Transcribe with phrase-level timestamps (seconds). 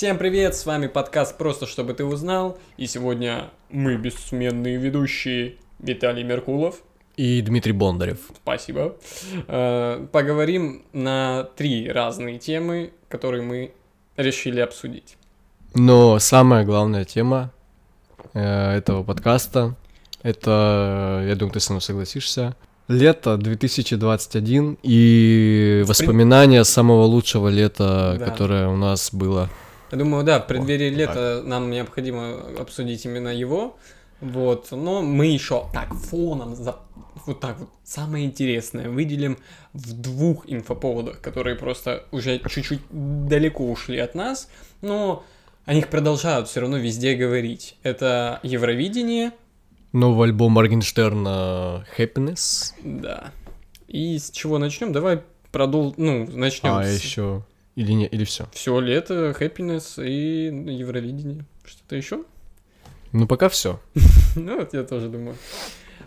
[0.00, 2.56] Всем привет, с вами подкаст «Просто чтобы ты узнал».
[2.78, 6.76] И сегодня мы бессменные ведущие Виталий Меркулов.
[7.18, 8.16] И Дмитрий Бондарев.
[8.34, 8.96] Спасибо.
[9.46, 13.74] Э, Поговорим на три разные темы, которые мы
[14.16, 15.18] решили обсудить.
[15.74, 17.52] Но самая главная тема
[18.32, 19.76] э, этого подкаста,
[20.22, 22.56] это, я думаю, ты со мной согласишься,
[22.88, 28.24] лето 2021 и воспоминания самого лучшего лета, Да.
[28.24, 29.50] которое у нас было.
[29.90, 33.76] Я думаю, да, в преддверии Вот лета нам необходимо обсудить именно его.
[34.20, 36.76] Вот, но мы еще так фоном, за...
[37.24, 39.38] вот так вот, самое интересное выделим
[39.72, 44.50] в двух инфоповодах, которые просто уже чуть-чуть далеко ушли от нас,
[44.82, 45.24] но
[45.64, 47.76] о них продолжают все равно везде говорить.
[47.82, 49.32] Это Евровидение,
[49.92, 52.72] Новый альбом Моргенштерна Happiness.
[52.82, 53.32] да.
[53.88, 54.92] И с чего начнем?
[54.92, 55.94] Давай продол...
[55.96, 57.02] ну, начнем А с...
[57.02, 57.42] еще
[57.80, 58.46] или не, или все.
[58.52, 61.46] Все лето, Happiness и Евровидение.
[61.64, 62.24] Что-то еще?
[63.12, 63.80] Ну пока все.
[64.36, 65.36] Ну, вот я тоже думаю.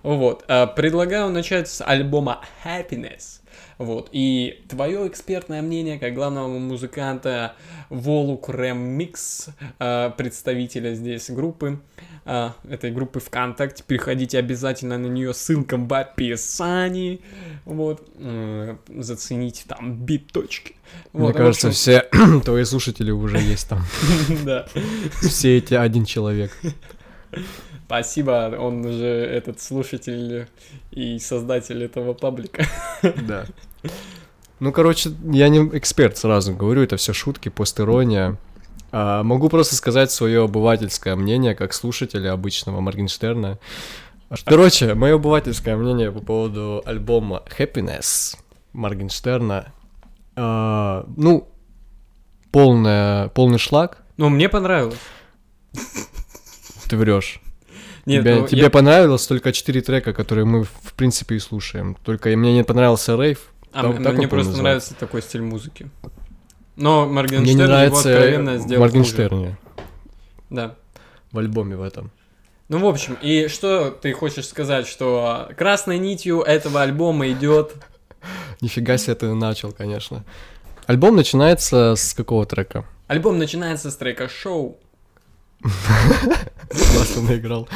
[0.03, 0.45] Вот.
[0.47, 3.41] а, Предлагаю начать с альбома Happiness.
[3.84, 4.09] Вот.
[4.12, 7.56] И твое экспертное мнение, как главного музыканта
[7.90, 11.80] Волук Ремикс, представителя здесь группы,
[12.25, 13.84] а, этой группы ВКонтакте.
[13.86, 17.22] Переходите обязательно на нее, ссылка в описании.
[17.66, 18.08] Вот.
[18.17, 20.75] М, Зацените там биточки.
[21.12, 23.84] Мне Вот, в кажется, общем, все твои слушатели уже есть там.
[24.45, 24.66] Да.
[25.22, 26.58] Все эти один человек.
[27.86, 30.48] Спасибо, он уже этот слушатель
[30.92, 32.66] и создатель этого паблика.
[33.02, 33.45] Да.
[34.59, 38.38] Ну, короче, я не эксперт, сразу говорю, это все шутки, постерония.
[38.92, 43.59] А, могу просто сказать свое обывательское мнение, как слушателя обычного Моргенштерна.
[44.45, 48.38] Короче, мое обывательское мнение по поводу альбома Happiness
[48.72, 49.74] Моргенштерна.
[50.36, 51.50] А, ну,
[52.52, 54.97] полная, полный шлак, Ну, мне понравилось.
[56.88, 57.41] ты врешь.
[58.06, 61.96] Нет, тебе ну, тебе я- понравилось только четыре трека, которые мы, в принципе, и слушаем.
[62.03, 63.53] Только мне не понравился рейв.
[63.72, 64.62] а, так- м- так мне он просто называется.
[64.64, 65.90] нравится такой стиль музыки.
[66.75, 69.58] Но Моргенштерн Мне не его нравится откровенно сделал Моргенштерне.
[70.50, 70.75] Да.
[71.31, 72.12] В альбоме в этом.
[72.69, 77.74] Ну, в общем, и что ты хочешь сказать, что красной нитью этого альбома идет...
[78.62, 80.24] Нифига себе ты начал, конечно.
[80.88, 82.86] Альбом начинается с какого трека?
[83.08, 84.78] Альбом начинается с трека «Шоу».
[85.63, 87.68] Классно наиграл.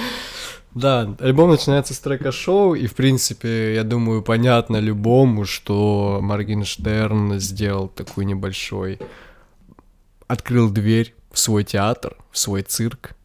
[0.75, 7.39] Да, альбом начинается с трека шоу, и, в принципе, я думаю, понятно любому, что Моргенштерн
[7.39, 8.99] сделал такой небольшой...
[10.27, 13.15] Открыл дверь в свой театр, в свой цирк,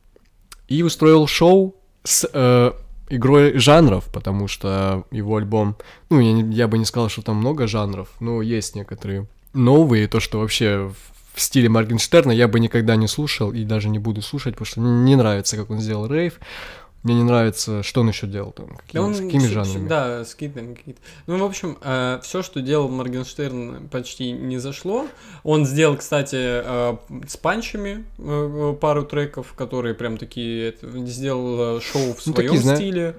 [0.69, 1.75] и устроил шоу
[2.05, 2.73] с э,
[3.09, 5.77] игрой жанров, потому что его альбом...
[6.11, 10.21] Ну, я, я бы не сказал, что там много жанров, но есть некоторые новые, то,
[10.21, 10.93] что вообще
[11.34, 14.81] в- стиле Моргенштерна я бы никогда не слушал и даже не буду слушать, потому что
[14.81, 16.38] мне не нравится, как он сделал рейв.
[17.03, 19.88] Мне не нравится, что он еще делал там, какими, Да он с какими жанрами.
[19.88, 21.00] Да, скидами какие-то.
[21.26, 21.76] Ну, в общем,
[22.22, 25.09] все, что делал Моргенштерн, почти не зашло.
[25.43, 30.69] Он сделал, кстати, э, с панчами э, пару треков, которые прям такие...
[30.69, 33.16] это, Сделал э, шоу в Ну, своем такие, зна- стиле.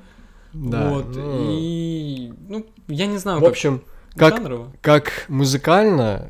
[0.54, 1.08] Да, вот.
[1.14, 1.48] ну.
[1.52, 2.32] И...
[2.48, 3.82] Ну, я не знаю, В общем,
[4.16, 4.72] как как, жанрово.
[4.82, 6.30] как музыкально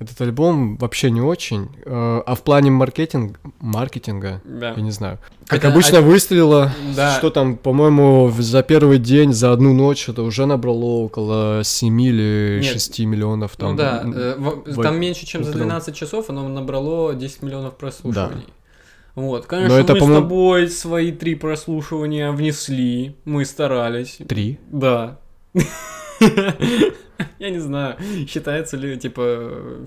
[0.00, 4.70] этот альбом вообще не очень, э, а в плане маркетинг, маркетинга, Да.
[4.76, 5.18] я не знаю.
[5.46, 7.16] Как Это обычно од- выстрелило, Да.
[7.18, 12.60] что там, по-моему, за первый день, за одну ночь это уже набрало около 7 или
[12.62, 12.72] Нет.
[12.72, 13.72] 6 миллионов там.
[13.72, 15.66] ну да, э, в- там меньше, чем за утром.
[15.68, 18.46] 12 часов оно набрало 10 миллионов прослушиваний.
[19.16, 24.18] Вот, Но конечно, это, мы с тобой свои три прослушивания внесли, мы старались.
[24.28, 24.58] Три.
[24.70, 25.18] Да.
[27.38, 29.86] Я не знаю, считается ли, типа,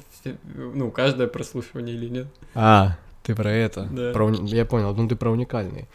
[0.56, 2.28] ну, каждое прослушивание или нет.
[2.54, 3.88] А, ты про это.
[3.92, 4.12] Да.
[4.12, 5.88] Про Я понял, ну ты про уникальный.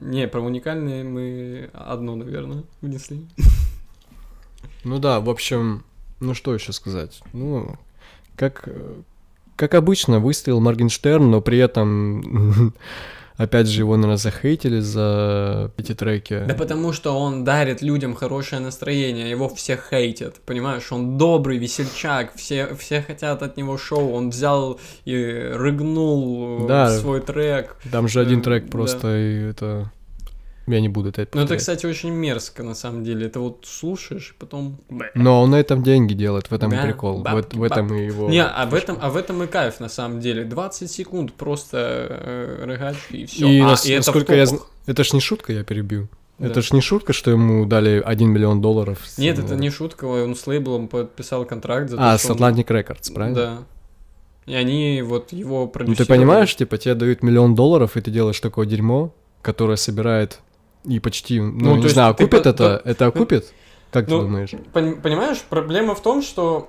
[0.00, 3.26] Не, про уникальные мы одно, наверное, внесли.
[4.84, 5.84] Ну да, в общем,
[6.20, 7.20] ну что еще сказать?
[7.32, 7.76] Ну,
[8.36, 8.94] как, э,
[9.56, 12.72] как обычно, выстрелил Моргенштерн, но при этом,
[13.36, 16.42] опять же, его, наверное, захейтили за эти треки.
[16.46, 20.90] Да потому что он дарит людям хорошее настроение, его все хейтят, понимаешь?
[20.92, 26.98] Он добрый, весельчак, все, все хотят от него шоу, он взял и рыгнул э, Да.
[26.98, 27.76] свой трек.
[27.90, 28.70] Там же один Э, трек да.
[28.70, 29.90] просто, и это...
[30.66, 31.60] Я не буду это Ну это, повторять.
[31.60, 33.26] кстати, очень мерзко, на самом деле.
[33.26, 34.78] Это вот слушаешь, и потом...
[35.14, 37.20] Но он на этом деньги делает, в этом Да, и прикол.
[37.20, 38.28] В, бабки, в этом и его...
[38.28, 40.44] Не, а в этом, а в этом и кайф, на самом деле.
[40.44, 41.76] 20 секунд просто
[42.10, 43.46] э, рыгать, и все.
[43.48, 44.58] И а, нас- и это в насколько я топах.
[44.60, 44.72] знаю...
[44.86, 46.08] Это ж не шутка, я перебью.
[46.38, 46.48] Да.
[46.48, 48.98] Это ж не шутка, что ему дали 1 миллион долларов.
[49.06, 52.36] с- Нет, это не шутка, он с лейблом подписал контракт за то, А, с он-
[52.36, 53.36] Atlantic Records, правильно?
[53.36, 53.58] Да.
[54.52, 56.06] И они вот его Ну продюсировали.
[56.06, 60.40] ты понимаешь, типа тебе дают миллион долларов, и ты делаешь такое дерьмо, которое собирает
[60.86, 62.82] и почти, ну, Ну, не знаю, ты окупит по- это?
[62.84, 63.52] Это окупит?
[63.90, 64.50] Как Ну, ты думаешь?
[64.72, 66.68] Пон- Понимаешь, проблема в том, что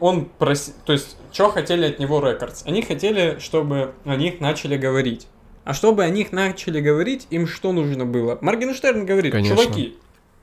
[0.00, 0.72] он проси...
[0.84, 2.62] То есть, что хотели от него Рекордс?
[2.66, 5.26] Они хотели, чтобы о них начали говорить.
[5.64, 8.38] А чтобы о них начали говорить, им что нужно было?
[8.40, 9.56] Моргенштерн говорит, Конечно.
[9.56, 9.96] чуваки,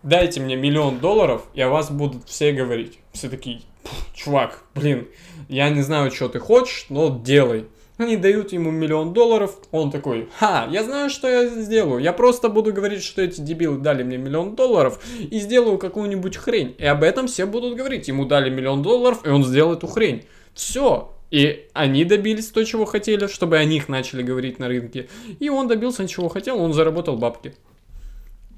[0.03, 2.99] дайте мне миллион долларов, и о вас будут все говорить.
[3.11, 5.07] Все такие, «Пф, чувак, блин,
[5.49, 7.65] я не знаю, что ты хочешь, но делай.
[7.97, 12.01] Они дают ему миллион долларов, он такой, ха, я знаю, что я сделаю.
[12.01, 16.75] Я просто буду говорить, что эти дебилы дали мне миллион долларов и сделаю какую-нибудь хрень.
[16.77, 18.09] И об этом все будут говорить.
[18.09, 20.25] Ему дали миллион долларов, и он сделал эту хрень.
[20.53, 21.13] Все.
[21.31, 25.07] И они добились то, чего хотели, чтобы о них начали говорить на рынке.
[25.39, 27.55] И он добился чего хотел, он заработал бабки.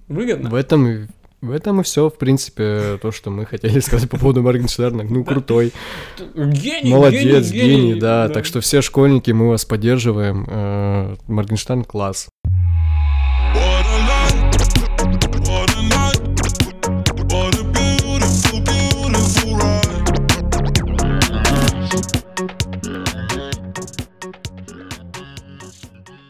[0.07, 0.49] Выгодно.
[0.49, 1.09] В этом
[1.47, 5.03] в этом и все, в принципе, то, что мы хотели сказать по поводу Моргенштерна.
[5.03, 5.73] Ну, крутой.
[6.35, 8.29] Гений, Молодец, гений, гений, да.
[8.29, 10.45] Так что все школьники, мы вас поддерживаем.
[10.47, 12.27] Э, Моргенштерн класс.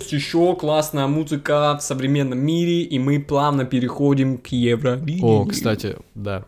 [0.07, 5.41] Есть еще классная музыка в современном мире, и мы плавно переходим к Евровидению.
[5.41, 6.45] О, кстати, да.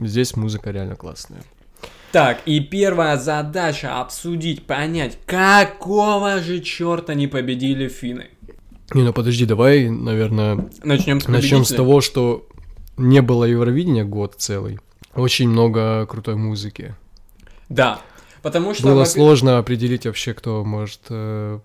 [0.00, 1.44] Здесь музыка реально классная.
[2.10, 8.26] Так, и первая задача обсудить, понять, какого же черта не победили финны.
[8.92, 12.48] Не, ну подожди, давай, наверное, Начнем с начнем с того, что
[12.96, 14.80] не было Евровидения год целый.
[15.14, 16.96] Очень много крутой музыки.
[17.68, 18.00] Да,
[18.42, 18.82] потому что...
[18.82, 21.60] Было сложно определить вообще, кто может э,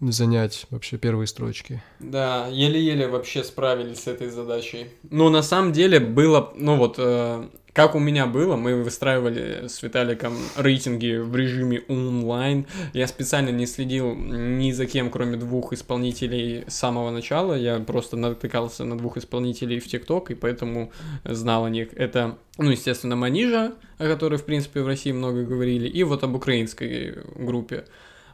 [0.00, 1.82] занять вообще первые строчки.
[1.98, 4.86] Да, еле-еле вообще справились с этой задачей.
[5.10, 9.82] Но на самом деле было, ну вот, э, как у меня было, мы выстраивали с
[9.82, 12.66] Виталиком рейтинги в режиме онлайн.
[12.92, 17.54] Я специально не следил ни за кем, кроме двух исполнителей с самого начала.
[17.54, 20.90] Я просто натыкался на двух исполнителей в ТикТок, и поэтому
[21.24, 21.88] знал о них.
[21.94, 26.34] Это, ну, естественно, Манижа, о которой, в принципе, в России много говорили, и вот об
[26.34, 27.84] украинской группе.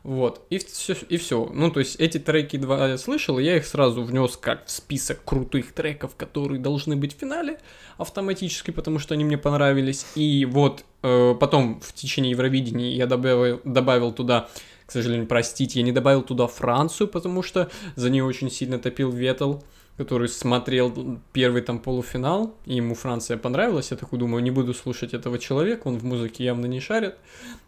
[0.07, 1.51] Вот, и все, и все.
[1.53, 5.25] Ну, то есть эти треки два я слышал, я их сразу внес как в список
[5.25, 7.59] крутых треков, которые должны быть в финале
[7.99, 10.07] автоматически, потому что они мне понравились.
[10.15, 14.49] И вот э, потом в течение Евровидения я добавил, добавил туда,
[14.87, 19.11] к сожалению, простите, я не добавил туда Францию, потому что за нее очень сильно топил
[19.11, 19.55] Ветл
[19.97, 25.15] который смотрел первый там полуфинал, и ему Франция понравилась, я такой думаю, не буду слушать
[25.15, 27.17] этого человека, он в музыке явно не шарит,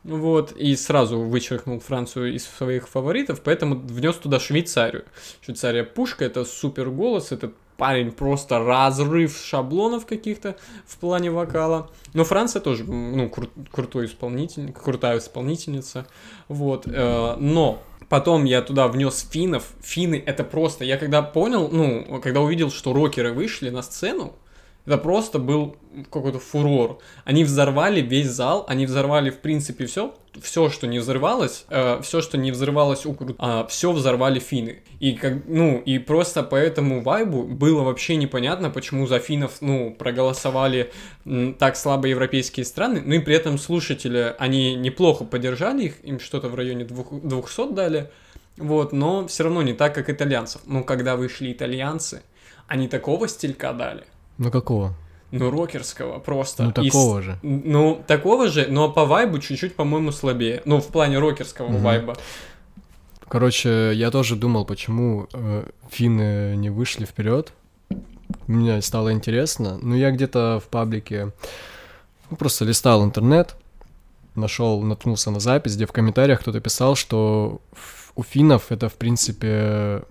[0.05, 5.05] вот, и сразу вычеркнул Францию из своих фаворитов, поэтому внес туда Швейцарию.
[5.41, 11.91] Швейцария пушка, это супер голос, этот парень просто разрыв шаблонов каких-то в плане вокала.
[12.13, 16.07] Но Франция тоже, ну, кру- крутой исполнитель, крутая исполнительница,
[16.49, 19.65] вот, э, но Потом я туда внес финнов.
[19.83, 20.85] Финны это просто.
[20.85, 24.35] Я когда понял, ну, когда увидел, что рокеры вышли на сцену,
[24.89, 25.77] это просто был
[26.11, 26.99] какой-то фурор.
[27.25, 30.15] Они взорвали весь зал, они взорвали, в принципе, все.
[30.41, 31.67] Все, что не взрывалось,
[32.03, 33.15] все, что не взрывалось у
[33.69, 34.81] все взорвали финны.
[34.99, 39.95] И как, ну, и просто по этому вайбу было вообще непонятно, почему за финнов, ну,
[39.99, 40.91] проголосовали
[41.27, 43.03] м, так слабо европейские страны.
[43.05, 47.73] Ну и при этом слушатели, они неплохо поддержали их, им что-то в районе двух- 200
[47.75, 48.11] дали.
[48.57, 50.63] Вот, но все равно не так, как итальянцев.
[50.67, 52.23] Но когда вышли итальянцы,
[52.69, 54.05] они такого стилька дали.
[54.39, 54.95] Ну какого?
[55.31, 56.63] Ну, рокерского просто.
[56.65, 57.39] Ну И такого же.
[57.43, 60.63] Ну, такого же, но по вайбу чуть-чуть, по-моему, слабее.
[60.65, 61.83] Ну, в плане рокерского Мгм.
[61.83, 62.17] вайба.
[63.29, 67.53] Короче, я тоже думал, почему э, финны не вышли вперед.
[68.47, 69.79] Мне стало интересно.
[69.83, 71.33] Ну, я где-то в паблике
[72.31, 73.55] ну, просто листал интернет,
[74.35, 77.61] нашел, наткнулся на запись, где в комментариях кто-то писал, что
[78.15, 80.05] у финнов это, в принципе,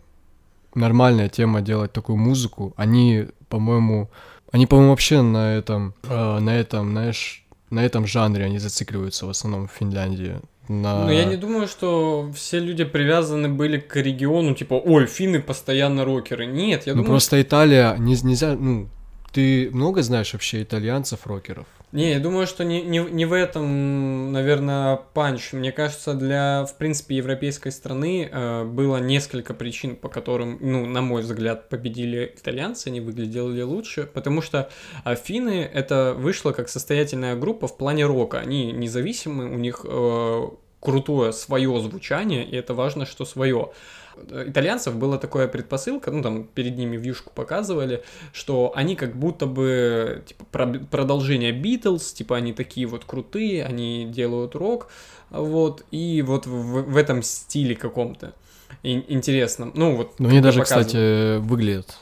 [0.76, 2.74] нормальная тема делать такую музыку.
[2.76, 4.10] Они, по-моему,
[4.52, 9.30] они, по-моему, вообще на этом, э, на этом, знаешь, на этом жанре они зацикливаются в
[9.30, 10.36] основном в Финляндии.
[10.68, 11.06] На...
[11.06, 16.04] Но я не думаю, что все люди привязаны были к региону, типа, ой, финны постоянно
[16.04, 16.46] рокеры.
[16.46, 18.90] Нет, я ну думаю, просто Италия, не, нельзя, ну,
[19.32, 21.68] ты много знаешь вообще итальянцев, рокеров?
[21.94, 25.54] Не, я думаю, что не, не, не в этом, наверное, панч.
[25.54, 31.02] Мне кажется, для, в принципе, европейской страны э, было несколько причин, по которым, ну, на
[31.02, 34.70] мой взгляд, победили итальянцы, они выглядели лучше, потому что
[35.06, 38.40] э, финны это вышло как состоятельная группа в плане рока.
[38.40, 40.48] Они независимы, у них э,
[40.82, 43.72] крутое свое звучание, и это важно, что свое.
[44.32, 50.24] Итальянцев была такая предпосылка, ну там перед ними вьюшку показывали, что они как будто бы
[50.26, 54.90] типа, про- продолжение Битлз, типа они такие вот крутые, они делают рок,
[55.30, 58.34] вот, и вот в, в этом стиле каком-то
[58.84, 59.72] ин- интересном.
[59.76, 60.20] Ну вот.
[60.20, 60.88] Ну, они даже, показывают.
[60.88, 61.98] кстати, выглядят.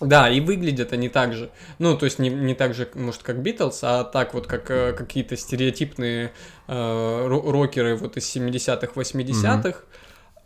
[0.00, 1.50] Да, и выглядят они так же.
[1.80, 4.92] Ну, то есть не, не так же, может, как Битлз, а так вот, как э,
[4.92, 6.30] какие-то стереотипные
[6.68, 9.80] э, ро- рокеры вот из 70-х, 80-х.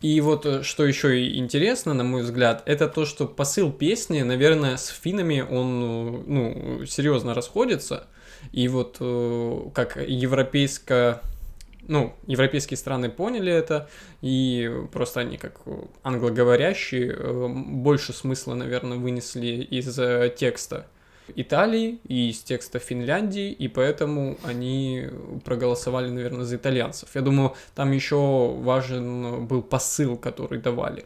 [0.03, 4.77] И вот э, что еще интересно, на мой взгляд, это то, что посыл песни, наверное,
[4.77, 8.09] с финами он, ну, серьезно расходится.
[8.51, 11.23] И вот э, как европейско
[11.89, 13.89] ну, европейские страны поняли это,
[14.21, 15.61] и просто они, как
[16.03, 19.95] англоговорящие, э, больше смысла, наверное, вынесли из
[20.37, 20.87] текста
[21.35, 25.09] Италии и из текста Финляндии, и поэтому они
[25.45, 27.09] проголосовали, наверное, за итальянцев.
[27.15, 31.05] Я думаю, там еще важен был посыл, который давали.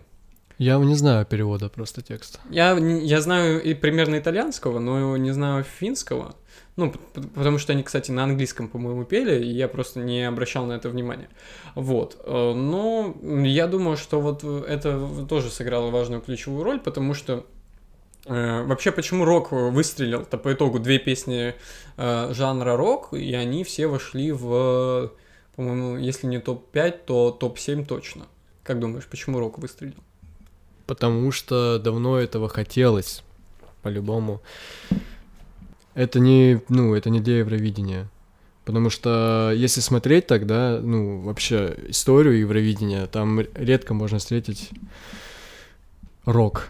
[0.58, 2.38] Я не знаю перевода просто текста.
[2.50, 6.34] Я, я знаю и примерно итальянского, но не знаю финского.
[6.76, 6.92] Ну,
[7.34, 10.90] потому что они, кстати, на английском, по-моему, пели, и я просто не обращал на это
[10.90, 11.28] внимания.
[11.74, 12.18] Вот.
[12.24, 17.46] Э, Но я думаю, что вот это тоже сыграло важную ключевую роль, потому что
[18.26, 21.54] вообще почему рок выстрелил-то по итогу две песни
[21.96, 25.12] э, жанра рок, и они все вошли в,
[25.54, 28.26] по-моему, если не топ-5, то топ-7 точно.
[28.62, 30.02] Как думаешь, почему рок выстрелил?
[30.86, 33.22] Потому что давно этого хотелось,
[33.82, 34.40] по-любому.
[35.94, 38.08] Это не, ну, это не для Евровидения.
[38.64, 44.70] Потому что если смотреть тогда, ну, вообще историю Евровидения, там редко можно встретить
[46.24, 46.68] рок.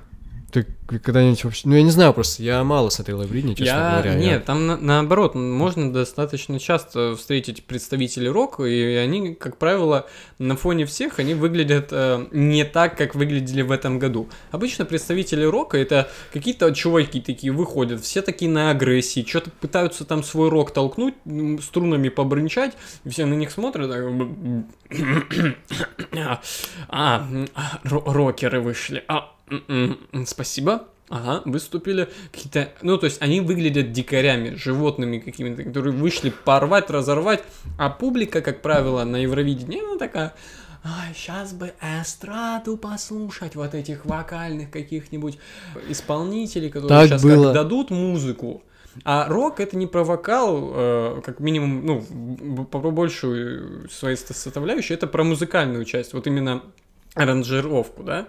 [0.53, 1.62] Ты когда-нибудь вообще...
[1.69, 3.91] Ну, я не знаю просто, я мало смотрел Евровидение, честно я...
[3.91, 4.12] говоря.
[4.12, 10.07] я- Нет, там на- наоборот, можно достаточно часто встретить представителей рока, и они, как правило,
[10.38, 14.29] на фоне всех, они выглядят э, не так, как выглядели в этом году.
[14.53, 20.23] Обычно представители рока это какие-то чуваки такие выходят, все такие на агрессии, что-то пытаются там
[20.23, 21.15] свой рок толкнуть,
[21.61, 22.75] струнами побрынчать,
[23.05, 24.05] все на них смотрят, так,
[26.15, 26.41] а,
[26.88, 27.26] а,
[27.85, 29.33] ро- рокеры вышли, а,
[30.26, 30.88] спасибо.
[31.09, 32.73] Ага, выступили какие-то...
[32.83, 37.45] Ну, то есть они выглядят дикарями, животными какими-то, которые вышли порвать, разорвать,
[37.79, 40.35] а публика, как правило, на Евровидении, она такая...
[40.83, 45.38] Ай, сейчас бы эстраду послушать, вот этих вокальных каких-нибудь
[45.88, 47.45] исполнителей, которые Так сейчас было.
[47.47, 48.62] как дадут музыку.
[49.05, 54.95] А рок это не про вокал, э, как минимум, ну, по большую своей со- составляющей,
[54.95, 56.62] это про музыкальную часть, вот именно
[57.15, 58.29] аранжировку, да,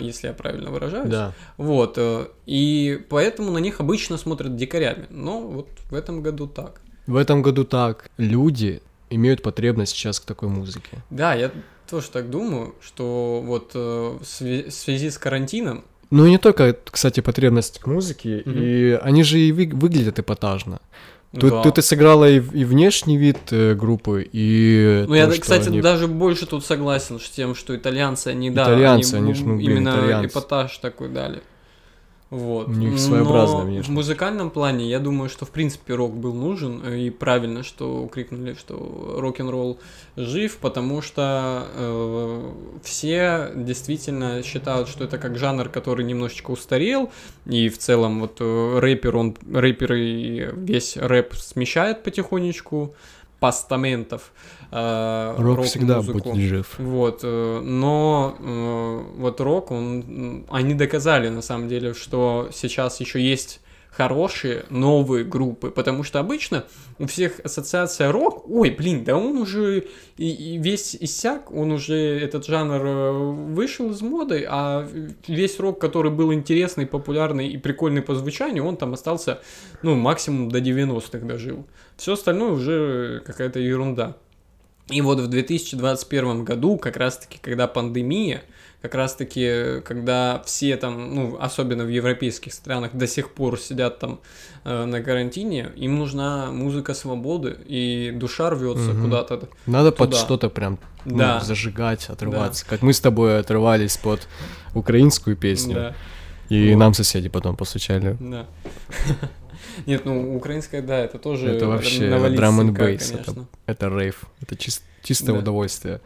[0.00, 1.10] если я правильно выражаюсь.
[1.10, 1.32] Да.
[1.56, 6.80] Вот, э, и поэтому на них обычно смотрят дикарями, но вот в этом году так.
[7.06, 8.10] В этом году так.
[8.18, 8.80] Люди
[9.10, 10.98] имеют потребность сейчас к такой музыке.
[11.10, 11.50] Да, я
[11.88, 14.24] тоже так думаю, что вот э, в
[14.70, 18.62] связи с карантином, Ну и не только, кстати, потребность к музыке, Мгм.
[18.62, 20.80] и они же и вы- выглядят эпатажно.
[21.38, 21.62] Тут, да.
[21.62, 25.68] тут и сыграла и, и внешний вид э, группы, и Ну, я, то, что кстати,
[25.68, 29.40] они- даже больше тут согласен с тем, что итальянцы, они, да, Итальянцы, они, они ж,
[29.40, 30.28] ну, блин, именно итальянцы.
[30.28, 31.42] эпатаж такой дали.
[32.30, 32.68] Вот.
[32.68, 33.88] У них своеобразная Но в внешность.
[33.88, 38.52] музыкальном плане, я думаю, что, в принципе, рок был нужен, э, и правильно, что крикнули,
[38.52, 39.78] что рок-н-ролл
[40.16, 47.10] жив, потому что э, все действительно считают, что это как жанр, который немножечко устарел,
[47.46, 52.94] и в целом вот э, рэпер, он, рэпер и весь рэп смещает потихонечку
[53.40, 56.74] постаментов э, Рок всегда будет жив.
[56.78, 63.20] Вот, э, но э, вот рок, он, они доказали на самом деле, что сейчас еще
[63.20, 63.60] есть
[63.90, 66.64] хорошие новые группы, потому что обычно
[66.98, 71.96] у всех ассоциация рок, ой, блин, да он уже и, и весь иссяк, он уже
[71.96, 74.86] этот жанр э, вышел из моды, а
[75.26, 79.40] весь рок, который был интересный, популярный и прикольный по звучанию, он там остался,
[79.82, 81.66] ну, максимум до 90-х дожил.
[81.96, 84.16] Все остальное уже какая-то ерунда.
[84.90, 88.42] И вот в 2021 году, как раз-таки, когда пандемия,
[88.80, 94.20] как раз-таки, когда все там, ну, особенно в европейских странах, до сих пор сидят там
[94.64, 99.02] э, на карантине, им нужна музыка свободы, и душа рвется Мгм.
[99.04, 99.48] куда-то.
[99.66, 100.22] Надо под туда.
[100.22, 101.40] что-то прям ну, Да.
[101.40, 102.64] зажигать, отрываться.
[102.66, 104.28] Как мы с тобой отрывались под
[104.74, 105.94] украинскую песню, Да,
[106.48, 106.78] и Вот.
[106.78, 108.16] нам соседи потом постучали.
[108.20, 108.46] да.
[109.86, 112.08] Нет, ну, украинская, да, это тоже Это вообще
[112.60, 113.46] and слегка, bass, это конечно.
[113.66, 115.40] Это рейв, это чис- чистое Да.
[115.40, 116.00] удовольствие.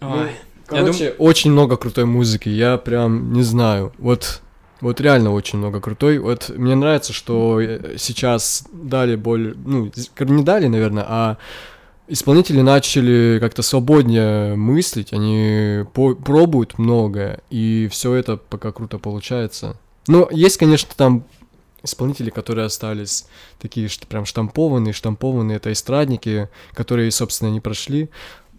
[0.00, 0.30] Ай,
[0.66, 3.92] Короче, очень много крутой музыки, я прям не знаю.
[3.98, 4.42] Вот,
[4.80, 6.18] вот реально очень много крутой.
[6.18, 9.90] Вот мне нравится, что э, сейчас дали более, ну,
[10.20, 11.36] не дали, наверное, а
[12.06, 19.76] исполнители начали как-то свободнее мыслить, они по- пробуют многое, и все это пока круто получается.
[20.06, 21.24] Но есть, конечно, там
[21.82, 23.26] исполнители, которые остались
[23.60, 28.08] такие что прям штампованные, штампованные, это эстрадники, которые, собственно, не прошли.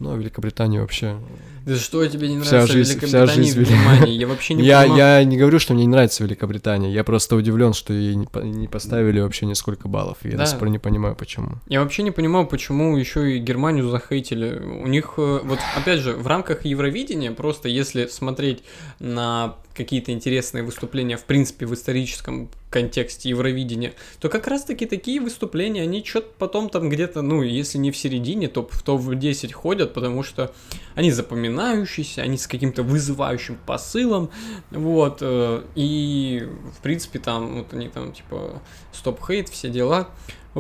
[0.02, 1.18] Ну, а Великобритания вообще...
[1.66, 4.14] Да что тебе не Вся нравится жизнь- в вся жизнь в Германии?
[4.14, 4.98] Я вообще не я, понимаю.
[5.18, 8.40] я не говорю, что мне не нравится Великобритания, я просто удивлен, что ей не, по-
[8.40, 10.38] не поставили вообще нисколько баллов, я Да.
[10.38, 11.56] до сих пор не понимаю, почему.
[11.68, 14.58] Я вообще не понимаю, почему еще и Германию захейтили.
[14.58, 18.64] У них, э, вот опять же, в рамках Евровидения, просто если смотреть
[19.00, 25.82] на какие-то интересные выступления, в принципе, в историческом контексте Евровидения, то как раз-таки такие выступления,
[25.82, 30.24] они что-то потом там где-то, ну, если не в середине, то в топ-10 ходят, потому
[30.24, 30.54] что
[30.96, 34.30] они запоминающиеся, они с каким-то вызывающим посылом,
[34.72, 36.48] вот, э, и,
[36.78, 38.62] в принципе, там, вот они там, типа,
[38.94, 40.10] стоп-хейт, все дела,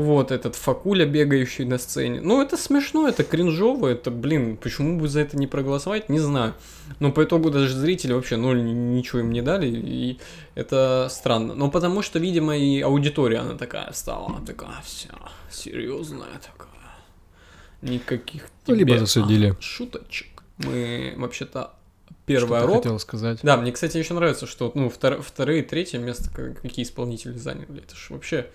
[0.01, 2.21] вот этот Факуля, бегающий на сцене.
[2.21, 6.53] Ну, это смешно, это кринжово, это, блин, почему бы за это не проголосовать, не знаю.
[6.99, 10.19] Но по итогу даже зрители вообще ноль ни- ничего им не дали, и
[10.55, 11.53] это странно.
[11.55, 15.09] Но потому что, видимо, и аудитория, она такая стала, такая вся
[15.51, 16.69] серьезная такая.
[17.81, 19.55] Никаких Ну, либо тебе, засудили.
[19.57, 20.27] а, шуточек.
[20.57, 21.71] Мы, вообще-то,
[22.25, 23.39] первая рок, хотел сказать?
[23.41, 26.29] да, мне, кстати, еще нравится, что ну, втор- вторые, третье место
[26.61, 27.77] какие исполнители заняли.
[27.79, 28.47] Это ж вообще,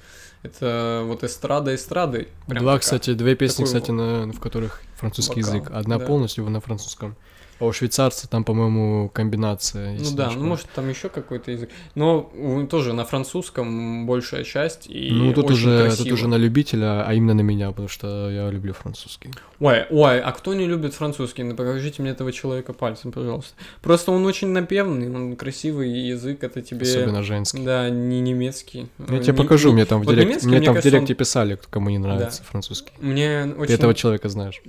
[0.44, 2.28] это вот эстрада эстрады.
[2.46, 2.80] прям Два, такая.
[2.80, 5.70] кстати, две песни, такой кстати, на, в которых французский вокал, язык.
[5.72, 6.06] Одна да.
[6.06, 7.16] полностью на французском.
[7.60, 9.96] А у швейцарца там, по-моему, комбинация.
[9.98, 11.70] Ну да, ну может там еще какой-то язык.
[11.94, 12.30] Но
[12.68, 16.04] тоже на французском большая часть и Ну, тут уже, красиво.
[16.04, 19.30] тут уже на любителя, а именно на меня, потому что я люблю французский.
[19.60, 21.44] Ой, ой, а кто не любит французский?
[21.44, 23.54] Ну покажите мне этого человека пальцем, пожалуйста.
[23.82, 26.82] Просто он очень напевный, он красивый, язык это тебе...
[26.82, 27.64] Особенно женский.
[27.64, 28.88] Да, не немецкий.
[28.98, 30.88] Я тебе не- покажу, не- мне там в вот директе, мне мне там в кажется,
[30.88, 32.92] он- директе писали, кому не нравится французский.
[32.98, 33.74] Мне Ты очень...
[33.74, 34.60] этого человека знаешь.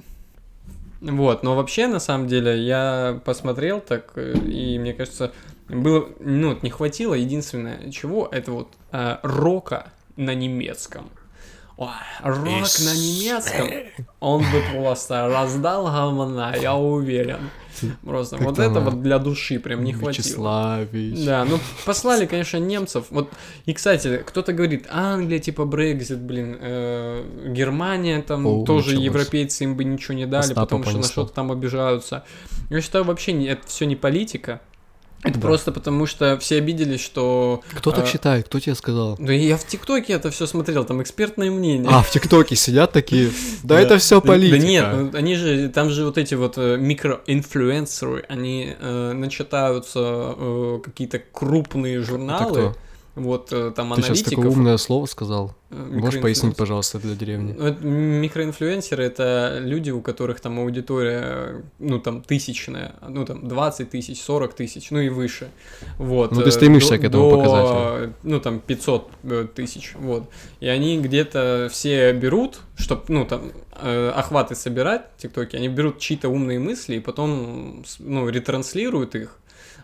[1.01, 5.31] Вот, но вообще, на самом деле, я посмотрел так, э, и мне кажется,
[5.67, 11.09] было, ну, не хватило единственное чего, это вот э, рока на немецком.
[12.23, 12.45] Рок
[12.85, 13.67] на немецком,
[14.19, 17.49] он бы просто раздал говна, я уверен.
[18.05, 20.23] Просто вот это вот для души прям не хватило.
[21.25, 23.07] Да, ну послали, конечно, немцев.
[23.09, 23.29] Вот
[23.65, 29.83] и кстати, кто-то говорит, Англия типа Брекзит, блин, э, Германия там тоже европейцы им бы
[29.83, 32.23] ничего не дали, потому что на что-то там обижаются.
[32.69, 34.61] Я считаю вообще это все не политика.
[35.25, 35.47] Это Да.
[35.47, 37.61] просто потому, что все обиделись, что...
[37.73, 38.45] Кто так а, считает?
[38.45, 39.17] Кто тебе сказал?
[39.19, 41.89] Да я в ТикТоке это все смотрел, там экспертное мнение.
[41.91, 43.31] А, в ТикТоке сидят такие.
[43.63, 44.59] Да это все политика.
[44.59, 50.35] Да нет, ну, они же, там же вот эти вот э, микроинфлюенсеры, они э, начитаются
[50.83, 52.75] какие-то крупные журналы?
[53.15, 54.29] Вот э, там Ты сейчас аналитиков.
[54.35, 55.55] такое умное слово сказал.
[55.71, 57.55] э, Можешь пояснить, пожалуйста, для деревни?
[57.57, 57.71] Ну,
[58.19, 64.53] Микроинфлюенсеры это люди, у которых там аудитория, ну там тысячная, ну там 20 тысяч, 40
[64.53, 65.49] тысяч, ну и выше.
[65.97, 66.31] Вот.
[66.31, 68.13] Ну, ты э, стремишься до- к этому до, показателю.
[68.23, 70.29] Ну там 500 э, тысяч, вот.
[70.59, 76.27] И они где-то все берут, чтобы, ну там, охваты собирать в ТикТоке, они берут чьи-то
[76.29, 79.37] умные мысли и потом, ну, ретранслируют их,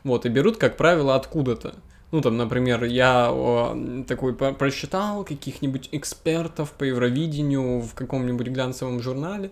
[0.04, 1.76] вот, и берут, как правило, откуда-то.
[2.12, 9.52] Ну, там, например, я о, такой прочитал каких-нибудь экспертов по Евровидению в каком-нибудь глянцевом журнале,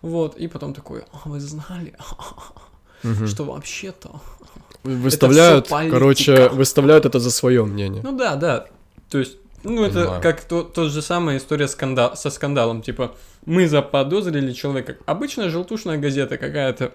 [0.00, 1.94] вот, и потом такой, а вы знали,
[3.26, 4.20] что вообще-то...
[4.84, 8.00] Выставляют, короче, выставляют это за свое мнение.
[8.02, 8.66] Ну да, да,
[9.10, 13.68] то есть, ну это как то, тот же самая история сканда- со скандалом, типа, мы
[13.68, 16.92] заподозрили человека, обычная желтушная газета какая-то,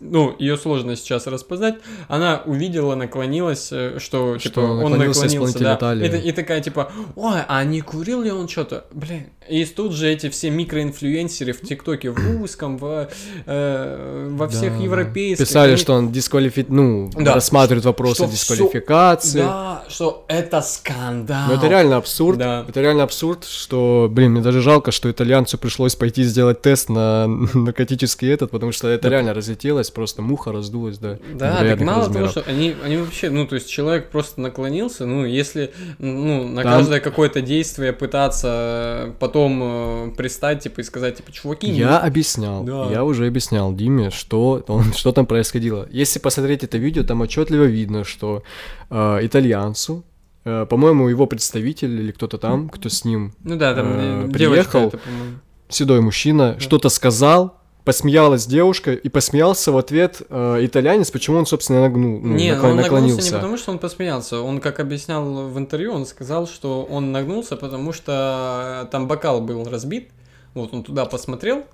[0.00, 1.76] ну, ее сложно сейчас распознать.
[2.08, 5.94] Она увидела, наклонилась, э, что, Что типа, он наклонился да.
[5.94, 8.86] И, и такая, типа, ой, а не курил ли он что-то?
[8.92, 9.26] Блин.
[9.48, 13.08] И тут же эти все микроинфлюенсеры в ТикТоке, в русском, в,
[13.46, 14.82] э, во всех Да.
[14.82, 15.46] европейских.
[15.46, 16.64] Писали, они- что он дисквалифи...
[16.68, 17.34] ну, Да.
[17.34, 19.40] рассматривает вопросы Что дисквалификации.
[19.40, 21.48] Да, что это скандал.
[21.48, 22.38] Но это реально абсурд.
[22.38, 22.64] Да.
[22.66, 27.26] Это реально абсурд, что, блин, мне даже жалко, что итальянцу пришлось пойти сделать тест на
[27.54, 31.18] наркотический этот, потому что это реально разлетелось, просто муха раздулась, да.
[31.34, 32.32] Да, так мало размеров.
[32.32, 36.62] того, что они, они вообще, ну, то есть человек просто наклонился, ну, если, ну, на
[36.62, 41.98] Там- каждое какое-то действие пытаться потом э, пристать, типа, и сказать, типа, чуваки, не- Я
[41.98, 42.88] объяснял, Да.
[42.90, 45.86] я уже объяснял Диме, что, он, что там происходило.
[45.90, 48.42] Если посмотреть это видео, там отчетливо видно, что
[48.90, 50.04] э, итальянцу,
[50.44, 54.28] э, по-моему, его представитель или кто-то там, кто с ним, ну да, там э, э,
[54.28, 54.98] девочка приехал, это,
[55.68, 61.82] седой мужчина, что-то сказал, посмеялась девушка, и посмеялся в ответ э, итальянец, почему он, собственно,
[61.82, 63.32] нагнул, ну, Не, наклон- он нагнулся не наклонился.
[63.34, 64.40] потому, что он посмеялся.
[64.40, 69.64] Он, как объяснял в интервью, он сказал, что он нагнулся, потому что там бокал был
[69.68, 70.08] разбит.
[70.54, 71.64] Вот он туда посмотрел,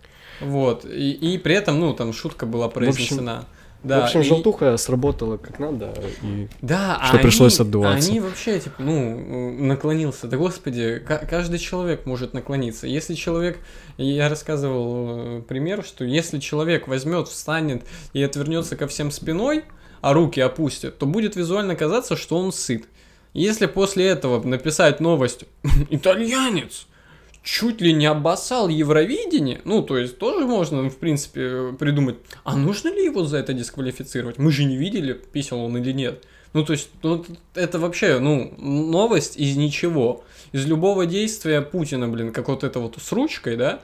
[0.41, 0.85] Вот.
[0.87, 3.45] И, и при этом, ну, там шутка была произнесена.
[3.83, 8.11] Да, в общем, и- желтуха сработала как надо, и Да, что а пришлось они- отдуваться.
[8.11, 10.27] Они вообще, типа, ну, наклонился.
[10.27, 12.87] Да господи, ка- каждый человек может наклониться.
[12.87, 13.59] Если человек,
[13.97, 19.65] я рассказывал э, пример, что если человек возьмет, встанет и отвернется ко всем спиной,
[20.03, 22.85] а руки опустит, то будет визуально казаться, что он сыт.
[23.33, 25.45] Если после этого написать новость
[25.91, 26.87] «Итальянец!»
[27.43, 32.89] Чуть ли не обоссал Евровидение, ну, то есть тоже можно, в принципе, придумать, а нужно
[32.89, 34.39] ли его за это дисквалифицировать?
[34.39, 36.25] Мы же не видели, писал он или нет.
[36.53, 37.25] Ну, то есть, ну,
[37.55, 40.25] это вообще, ну, новость из ничего.
[40.51, 43.81] Из любого действия Путина, блин, как вот это вот с ручкой, да,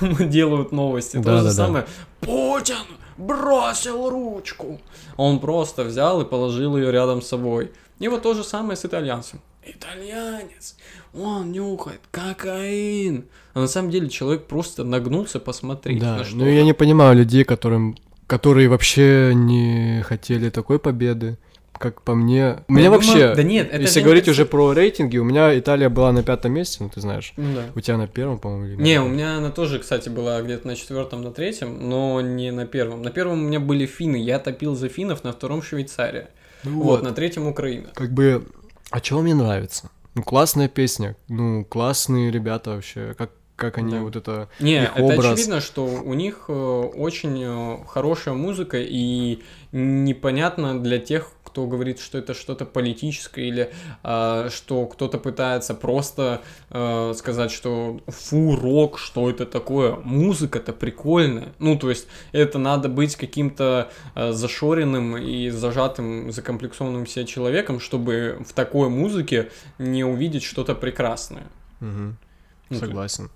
[0.00, 1.20] делают новости.
[1.20, 1.86] То же самое.
[2.20, 2.76] Путин
[3.16, 4.80] бросил ручку.
[5.16, 7.72] Он просто взял и положил ее рядом с собой.
[7.98, 9.40] И вот то же самое с итальянцем.
[9.66, 10.76] Итальянец,
[11.12, 13.24] он нюхает кокаин.
[13.54, 16.36] А на самом деле человек просто нагнулся посмотреть да, на что.
[16.36, 17.96] ну я не понимаю людей, которым,
[18.26, 21.38] которые вообще не хотели такой победы,
[21.78, 22.58] как по мне.
[22.68, 25.24] У меня Я вообще, думаю- да нет, это если говорить не уже про рейтинги, у
[25.24, 27.32] меня Италия была на пятом месте, ну ты знаешь.
[27.36, 27.62] Ну да.
[27.74, 30.76] У тебя на первом, по-моему, или Не, у меня она тоже, кстати, была где-то на
[30.76, 33.02] четвертом, на третьем, но не на первом.
[33.02, 36.28] На первом у меня были финны, я топил за финнов, на втором Швейцария.
[36.64, 37.90] Ну Вот, на третьем Украина.
[37.94, 38.46] Как бы,
[38.94, 39.90] а чего мне нравится?
[40.14, 44.02] Ну, классная песня, ну, классные ребята вообще, как, как они Да.
[44.02, 44.48] вот это...
[44.60, 45.32] Не, их это образ.
[45.32, 52.00] очевидно, что у них э, очень э, хорошая музыка, и непонятно для тех, кто говорит,
[52.00, 53.70] что это что-то политическое, или
[54.02, 56.40] э, что кто-то пытается просто
[56.70, 59.94] э, сказать, что фу, рок, что это такое.
[60.02, 61.52] Музыка-то прикольная.
[61.60, 68.42] Ну, то есть, это надо быть каким-то э, зашоренным и зажатым, закомплексованным себе человеком, чтобы
[68.44, 71.46] в такой музыке не увидеть что-то прекрасное.
[71.78, 73.30] То- Согласен.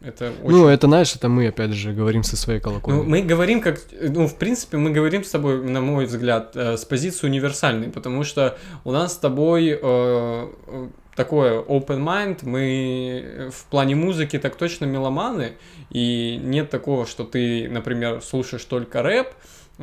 [0.00, 3.02] Это очень Ну, это, знаешь, это мы, опять же, говорим со своей Ну, колокольни.
[3.02, 6.84] мы говорим как, ну, в принципе, мы говорим с тобой, на мой взгляд, э, с
[6.84, 13.64] позиции универсальной, потому что у нас с тобой э, э, такое open mind, мы в
[13.70, 15.52] плане музыки так точно меломаны,
[15.90, 19.28] и нет такого, что ты, например, слушаешь только рэп,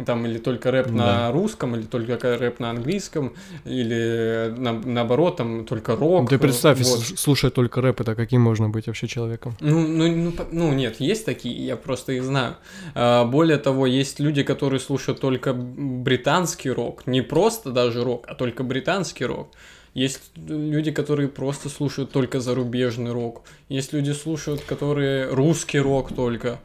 [0.05, 1.31] там, или только рэп на Да.
[1.31, 6.29] русском, или только рэп на английском, или на- наоборот, там, только рок.
[6.29, 6.99] Ты представь, вот.
[6.99, 9.55] если слушая только рэп, это каким можно быть вообще человеком?
[9.59, 12.55] Ну, ну, ну, ну, нет, есть такие, я просто их знаю.
[12.95, 17.05] А, более того, есть люди, которые слушают только британский рок.
[17.05, 19.49] Не просто даже рок, а только британский рок.
[19.93, 23.43] Есть люди, которые просто слушают только зарубежный рок.
[23.69, 26.59] Есть люди, слушают, которые русский рок только.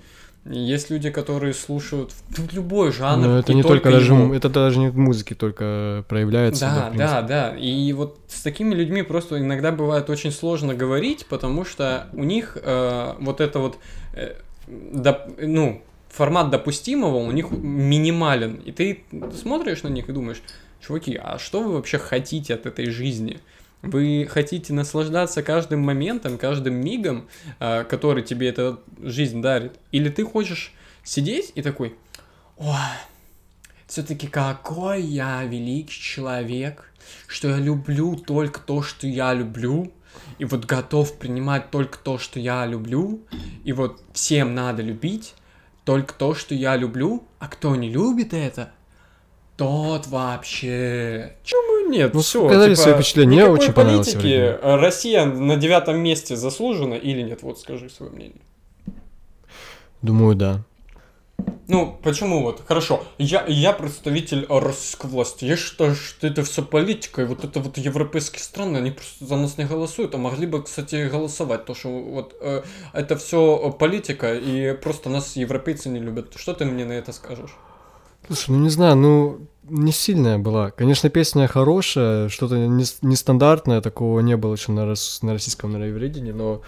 [0.46, 3.26] Есть люди, которые слушают ну, любой жанр.
[3.26, 4.34] Но это не, только, даже, его.
[4.34, 6.64] это даже не в музыке только проявляется.
[6.64, 6.98] Да, принципе.
[6.98, 7.56] да, да.
[7.58, 12.56] И вот с такими людьми просто иногда бывает очень сложно говорить, потому что у них
[12.62, 13.78] э, вот это вот,
[14.14, 14.36] э,
[14.66, 18.54] доп- ну, формат допустимого у них минимален.
[18.64, 19.04] И ты
[19.38, 20.40] смотришь на них и думаешь,
[20.80, 23.40] чуваки, а что вы вообще хотите от этой жизни?
[23.82, 27.28] Вы хотите наслаждаться каждым моментом, каждым мигом,
[27.60, 29.78] э, который тебе эта жизнь дарит?
[29.92, 30.72] Или ты хочешь
[31.04, 31.94] сидеть и такой,
[32.56, 32.74] ой,
[33.86, 36.92] все-таки какой я великий человек,
[37.26, 39.92] что я люблю только то, что я люблю,
[40.38, 43.22] и вот готов принимать только то, что я люблю,
[43.64, 45.34] и вот всем надо любить
[45.84, 48.72] только то, что я люблю, а кто не любит это,
[49.58, 51.32] тот вообще...
[51.42, 52.14] Чему нет?
[52.14, 53.28] Ну, Всё, сказали типа, свои впечатления.
[53.28, 54.58] Мне никакой очень понравилось политики.
[54.62, 57.42] Россия на девятом месте заслужена или нет?
[57.42, 58.40] Вот скажи свое мнение.
[60.00, 60.62] Думаю, да.
[61.66, 62.62] Ну, почему вот?
[62.66, 65.44] Хорошо, я, я представитель российской власти.
[65.44, 69.36] Я считаю, что это все политика, и вот это вот европейские страны, они просто за
[69.36, 74.34] нас не голосуют, а могли бы, кстати, голосовать, то что вот э, это все политика,
[74.34, 76.32] и просто нас европейцы не любят.
[76.36, 77.54] Что ты мне на это скажешь?
[78.28, 79.38] Слушай, ну не знаю, ну
[79.68, 80.70] не сильная была.
[80.70, 85.82] Конечно, песня хорошая, что-то не- нестандартное, такого не было еще на, рос- на российском на
[85.84, 86.62] Евровидении, но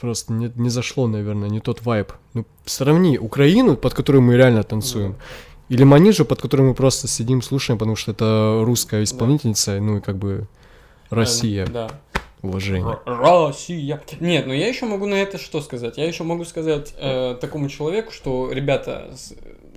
[0.00, 2.12] просто не, не зашло, наверное, не тот вайб.
[2.34, 5.16] Ну, сравни Украину, под которую мы реально танцуем,
[5.68, 10.00] или Манижу, под которую мы просто сидим, слушаем, потому что это русская исполнительница, ну и
[10.00, 10.46] как бы
[11.10, 11.90] Россия, Да.
[12.42, 12.98] уважение.
[13.06, 14.00] Россия.
[14.20, 15.96] Нет, но я еще могу на это что сказать?
[15.98, 19.10] Я еще могу сказать э, такому человеку, что, ребята,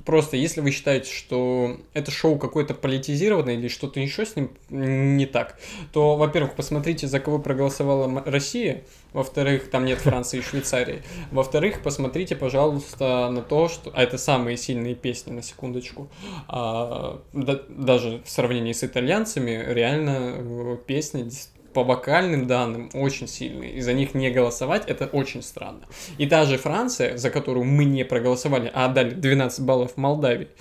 [0.05, 5.25] просто если вы считаете, что это шоу какое-то политизированное или что-то еще с ним не
[5.25, 5.57] так,
[5.93, 8.83] то, во-первых, посмотрите, за кого проголосовала Россия,
[9.13, 13.91] во-вторых, там нет Франции и Швейцарии, во-вторых, посмотрите, пожалуйста, на то, что...
[13.93, 16.09] А это самые сильные песни, на секундочку.
[16.47, 21.29] А, да- даже в сравнении с итальянцами, реально э, песни
[21.73, 25.87] по вокальным данным очень сильные, и за них не голосовать, это очень странно.
[26.17, 30.47] И та же Франция, за которую мы не проголосовали, а отдали 12 баллов Молдавии.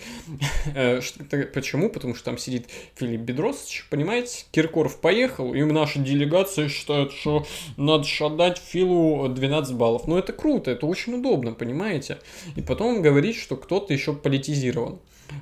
[0.75, 1.01] Э,
[1.53, 1.91] Почему?
[1.91, 4.45] Потому что там сидит Филипп Бедросович, понимаете?
[4.51, 7.47] Киркоров поехал, и наша делегация считает, что
[7.77, 10.07] надо отдать Филу 12 баллов.
[10.07, 12.19] Ну, это круто, это очень удобно, понимаете?
[12.57, 14.99] И потом говорит, что кто-то еще политизирован.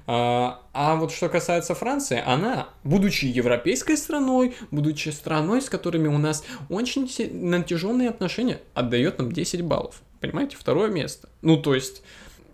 [0.06, 6.18] А, а вот что касается Франции, она, будучи европейской страной, будучи страной, с которыми у
[6.18, 10.02] нас очень натяженные отношения, отдает нам 10 баллов.
[10.20, 11.28] Понимаете, второе место.
[11.42, 12.02] Ну, то есть,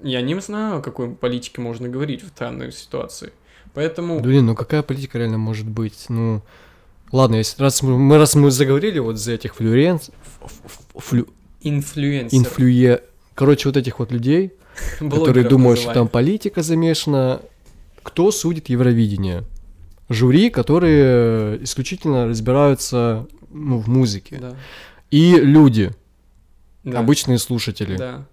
[0.02, 3.32] я не знаю, о какой политике можно говорить в данной ситуации.
[3.72, 4.20] Поэтому...
[4.20, 6.06] Блин, ну какая политика реально может быть?
[6.08, 6.42] Ну,
[7.10, 10.10] ладно, если раз мы, раз мы заговорили вот за этих флюренц...
[10.44, 11.28] ф- ф- флю-
[11.62, 12.38] Инфлюенсер.
[12.38, 13.02] инфлюе...
[13.34, 14.52] Короче, вот этих вот людей,
[14.98, 17.40] которые думают, что там политика замешана.
[18.02, 19.44] Кто судит Евровидение?
[20.10, 24.38] Жюри, которые исключительно разбираются ну, в музыке.
[24.40, 24.56] Да.
[25.10, 25.92] И люди,
[26.82, 26.98] Да.
[26.98, 27.96] обычные слушатели.
[27.96, 28.26] Да.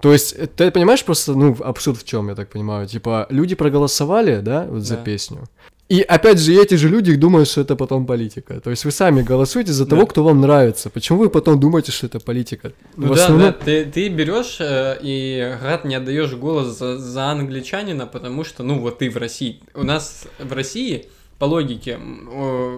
[0.00, 2.86] То есть, э, ты понимаешь просто, ну, абсурд в чем, я так понимаю?
[2.86, 5.02] Типа, люди проголосовали, да, вот за Да.
[5.02, 5.44] песню.
[5.90, 8.58] И опять же, эти же люди думают, что это потом политика.
[8.60, 10.06] То есть вы сами голосуете за того, Да.
[10.06, 10.88] кто вам нравится.
[10.88, 12.72] Почему вы потом думаете, что это политика?
[12.96, 13.50] Ну в да, основном...
[13.50, 18.62] да, ты, ты берешь э, и гад не отдаешь голос за, за англичанина, потому что,
[18.62, 19.60] ну, вот ты в России.
[19.74, 21.06] У нас в России,
[21.38, 21.98] по логике,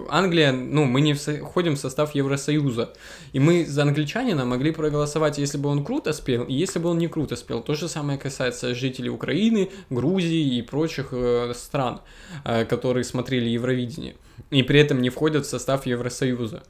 [0.09, 2.93] Англия, ну, мы не входим в состав Евросоюза.
[3.33, 6.97] И мы за англичанина могли проголосовать, если бы он круто спел, и если бы он
[6.97, 7.61] не круто спел.
[7.61, 12.01] То же самое касается жителей Украины, Грузии и прочих э, стран,
[12.45, 14.15] э, которые смотрели Евровидение.
[14.49, 16.63] И при этом не входят в состав Евросоюза.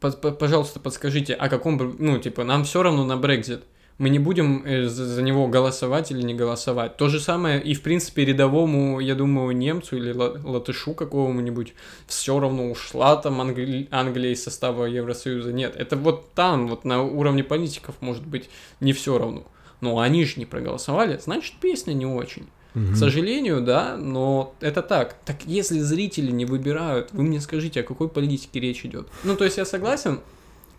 [0.00, 3.62] Пожалуйста, подскажите, о каком, ну, типа, нам все равно на Брекзит.
[4.00, 6.96] Мы не будем э, за, за него голосовать или не голосовать.
[6.96, 11.74] То же самое и, в принципе, рядовому, я думаю, немцу или ла- латышу какому-нибудь
[12.06, 15.52] все равно ушла там Англи- Англия из состава Евросоюза.
[15.52, 18.48] Нет, это вот там, вот на уровне политиков, может быть,
[18.80, 19.44] не все равно.
[19.82, 22.46] Но они же не проголосовали, значит, песня не очень.
[22.72, 22.94] Мгм.
[22.94, 25.16] К сожалению, да, но это так.
[25.26, 29.08] Так если зрители не выбирают, вы мне скажите, о какой политике речь идет?
[29.24, 30.20] Ну, то есть я согласен,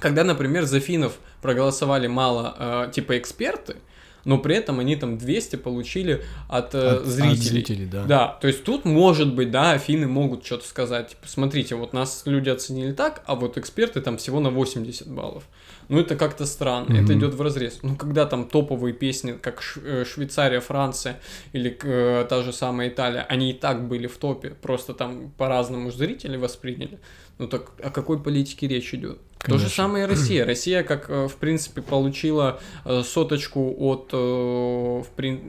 [0.01, 2.55] когда, например, за финнов проголосовали мало,
[2.87, 3.75] э, типа, эксперты,
[4.23, 7.35] но при этом они там 200 получили от, э, От- от зрителей.
[7.37, 8.03] зрителей, да.
[8.05, 11.09] Да, то есть тут, может быть, да, финны могут что-то сказать.
[11.09, 15.43] Типа, смотрите, вот нас люди оценили так, а вот эксперты там всего на 80 баллов.
[15.89, 17.19] Ну, это как-то странно, это Мгм.
[17.19, 17.79] идет в разрез.
[17.81, 21.19] Ну, когда там топовые песни, как э, Швейцария, Франция
[21.53, 25.91] или э, та же самая Италия, они и так были в топе, просто там по-разному
[25.91, 26.99] зрители восприняли.
[27.39, 29.17] Ну, так о какой политике речь идет?
[29.43, 29.69] То же Конечно.
[29.69, 30.45] самое и Россия.
[30.45, 35.03] Россия, как, э, в принципе, получила э, соточку от, э,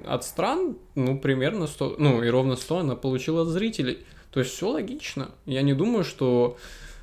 [0.07, 3.98] от стран, ну, примерно 100, ну, и ровно 100 она получила от зрителей.
[4.31, 5.33] То есть все логично.
[5.44, 6.57] Я не думаю, что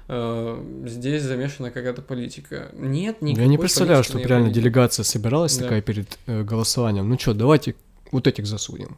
[0.08, 2.72] э, здесь замешана какая-то политика.
[2.74, 4.64] Нет, никакой Я не представляю, политики на реально Евровидении.
[4.64, 5.64] делегация собиралась Да.
[5.66, 7.08] такая перед э, голосованием.
[7.08, 7.76] Ну что, давайте
[8.12, 8.98] вот этих засудим.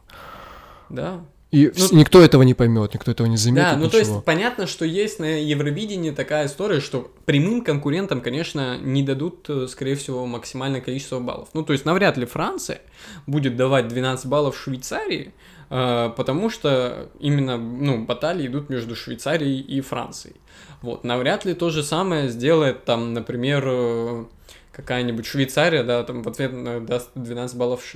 [0.88, 1.20] Да.
[1.52, 3.72] И Ну, никто этого не поймет, никто этого не заметит.
[3.72, 4.14] Да, ну то ничего.
[4.14, 9.66] есть понятно, что есть на Евровидении такая история, что прямым конкурентам, конечно, не дадут, э,
[9.68, 11.50] скорее всего, максимальное количество баллов.
[11.52, 12.80] Ну то есть навряд ли Франция
[13.26, 15.34] будет давать 12 баллов Швейцарии,
[15.68, 20.36] э, потому что именно, ну, баталии идут между Швейцарией и Францией.
[20.80, 24.24] Вот, навряд ли то же самое сделает там, например, э,
[24.72, 27.94] какая-нибудь Швейцария, да, там в ответ даст 12 баллов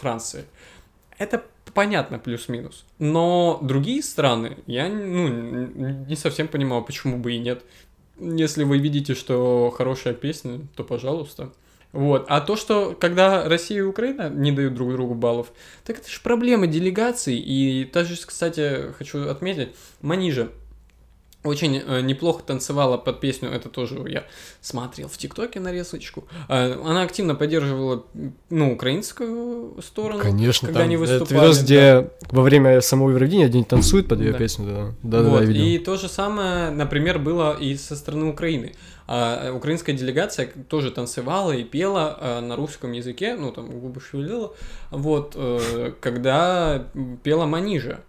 [0.00, 0.46] Франции.
[1.18, 2.84] Это понятно, плюс-минус.
[2.98, 7.64] Но другие страны, я ну, не совсем понимаю, почему бы и нет.
[8.18, 11.52] Если вы видите, что хорошая песня, то пожалуйста.
[11.92, 12.26] Вот.
[12.28, 15.52] А то, что когда Россия и Украина не дают друг другу баллов,
[15.84, 17.36] так это же проблема делегаций.
[17.36, 19.70] И даже, кстати, хочу отметить,
[20.02, 20.50] Манижа
[21.44, 24.24] очень э, неплохо танцевала под песню, это тоже я
[24.60, 26.24] смотрел в ТикТоке нарезочку.
[26.48, 28.04] Э, она активно поддерживала,
[28.50, 30.20] ну, украинскую сторону.
[30.20, 31.64] Конечно, когда там они выступали, видос, да.
[31.64, 34.38] где во время самого Евровидения один танцует под ее Да.
[34.38, 34.94] песню, да.
[35.02, 35.64] Да, да, Вот, да, я видел.
[35.64, 38.74] И то же самое, например, было и со стороны Украины.
[39.10, 44.52] А, украинская делегация тоже танцевала и пела а, на русском языке, ну там губы шевелила,
[44.90, 46.84] вот, э, когда
[47.22, 48.00] пела Манижа.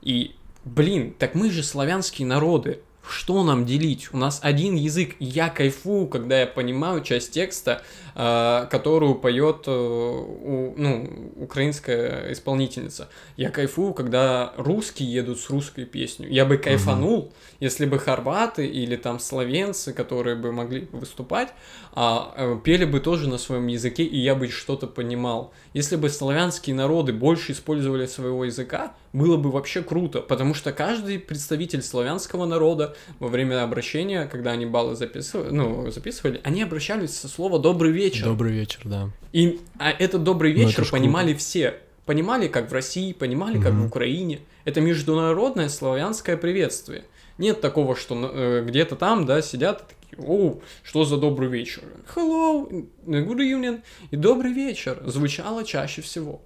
[0.00, 2.80] И, блин, так мы же славянские народы.
[3.08, 4.08] Что нам делить?
[4.12, 5.14] У нас один язык.
[5.18, 7.82] И Я кайфую, когда я понимаю часть текста,
[8.14, 13.08] э, которую поет э, у- ну, украинская исполнительница.
[13.36, 16.28] Я кайфую, когда русские едут с русской песней.
[16.30, 21.48] Я бы кайфанул, если бы хорваты или там словенцы, которые бы могли выступать,
[21.92, 25.52] а, э, пели бы тоже на своем языке, и я бы что-то понимал.
[25.74, 31.18] Если бы славянские народы больше использовали своего языка, было бы вообще круто, потому что каждый
[31.20, 37.28] представитель славянского народа во время обращения, когда они баллы записывали, ну, записывали, они обращались со
[37.28, 38.24] слова «добрый вечер».
[38.24, 39.10] Добрый вечер, да.
[39.32, 41.74] И а этот добрый Ну, это вечер ж понимали все.
[42.06, 43.86] Понимали, как в России, понимали, как в Мгм.
[43.86, 44.40] Украине.
[44.64, 47.04] Это международное славянское приветствие.
[47.38, 51.82] Нет такого, что э, где-то там, да, сидят такие, оу, что за добрый вечер?
[52.14, 52.68] Hello,
[53.06, 53.82] good evening.
[54.10, 56.40] И добрый вечер звучало чаще всего.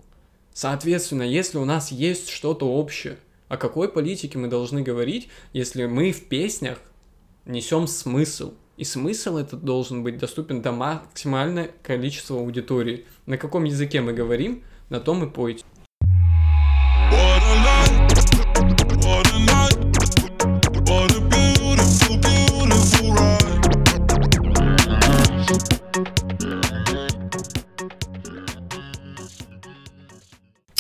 [0.55, 6.13] Соответственно, если у нас есть что-то общее, о какой политике мы должны говорить, если мы
[6.13, 6.79] в песнях
[7.47, 8.55] несем смысл.
[8.77, 13.07] И смысл этот должен быть доступен до максимального количества аудитории.
[13.27, 15.65] На каком языке мы говорим, на том и пойте.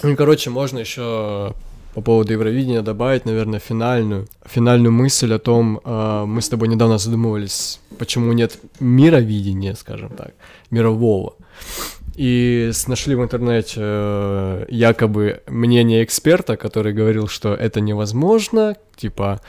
[0.05, 1.55] Ну короче, можно еще
[1.99, 6.97] по поводу Евровидения добавить, наверное, финальную, финальную мысль о том, э, мы с тобой недавно
[6.97, 10.33] задумывались, почему нет мировидения, скажем так,
[10.71, 11.35] мирового.
[12.15, 19.41] И нашли в интернете э, якобы мнение эксперта, который говорил, что это невозможно, типа,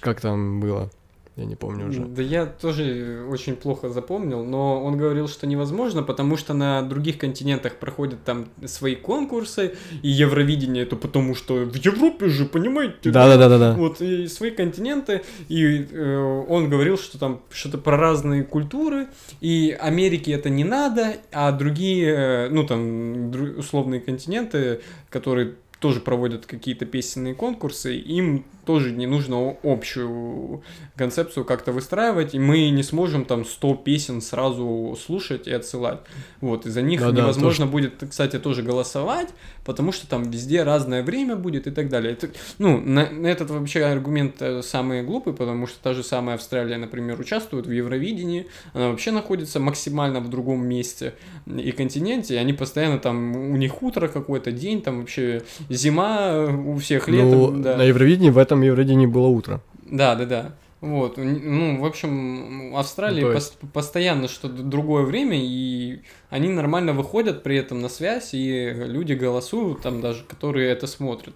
[0.00, 0.90] как там было,
[1.36, 2.00] я не помню уже.
[2.00, 7.18] Да я тоже очень плохо запомнил, но он говорил, что невозможно, потому что на других
[7.18, 13.10] континентах проходят там свои конкурсы, и Евровидение это потому что в Европе же, понимаете?
[13.10, 13.74] Да-да-да-да-да.
[13.74, 19.08] Вот, и свои континенты, и э, он говорил, что там что-то про разные культуры,
[19.42, 26.46] и Америке это не надо, а другие, э, ну там, условные континенты, которые тоже проводят
[26.46, 30.62] какие-то песенные конкурсы, им тоже не нужно общую
[30.96, 36.00] концепцию как-то выстраивать, и мы не сможем там 100 песен сразу слушать и отсылать.
[36.40, 39.28] Вот, и за них Да-да, невозможно будет, кстати, тоже голосовать,
[39.64, 42.14] потому что там везде разное время будет и так далее.
[42.14, 46.36] Это, ну, на, на этот вообще аргумент э, самый глупый, потому что та же самая
[46.36, 51.14] Австралия, например, участвует в Евровидении, она вообще находится максимально в другом месте
[51.46, 56.54] и континенте, и они постоянно там, у них утро какой-то день, там вообще зима, э,
[56.54, 57.24] у всех лето.
[57.24, 57.76] Ну, да.
[57.76, 59.60] на Евровидении в этом Евровидении было утро.
[59.90, 60.54] Да, да, да.
[60.82, 66.92] Вот, ну, в общем, Австралии Ну, то пос- постоянно что-то другое время, и они нормально
[66.92, 71.34] выходят при этом на связь, и люди голосуют, там даже, которые это смотрят.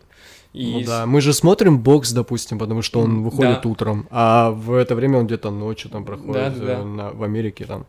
[0.53, 3.69] И Ну да, мы же смотрим бокс, допустим, потому что он выходит да.
[3.69, 6.73] утром, а в это время он где-то ночью там проходит Да-да-да.
[6.81, 7.87] э, на- в Америке там.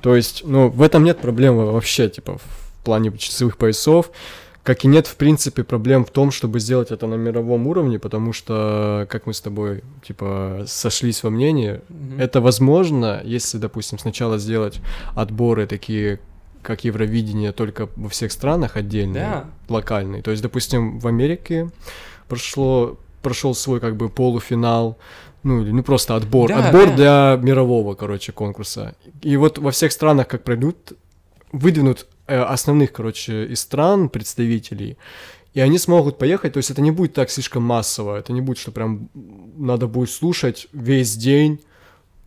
[0.00, 4.10] То есть, ну, в этом нет проблемы вообще, типа, в плане часовых поясов.
[4.68, 8.34] Как и нет, в принципе, проблем в том, чтобы сделать это на мировом уровне, потому
[8.34, 12.20] что, как мы с тобой, типа, сошлись во мнении, Мгм.
[12.20, 14.80] это возможно, если, допустим, сначала сделать
[15.16, 16.20] отборы такие,
[16.60, 19.44] как Евровидение, только во всех странах отдельные, Да.
[19.70, 20.20] локальные.
[20.20, 21.70] То есть, допустим, в Америке
[22.28, 24.98] прошло, прошел свой как бы полуфинал,
[25.44, 26.94] ну или ну просто отбор, Да, отбор да.
[26.94, 28.96] для мирового, короче, конкурса.
[29.22, 30.92] И вот во всех странах, как пройдут,
[31.52, 34.96] выдвинут основных, короче, из стран представителей,
[35.54, 38.58] и они смогут поехать, то есть это не будет так слишком массово, это не будет,
[38.58, 39.08] что прям
[39.56, 41.60] надо будет слушать весь день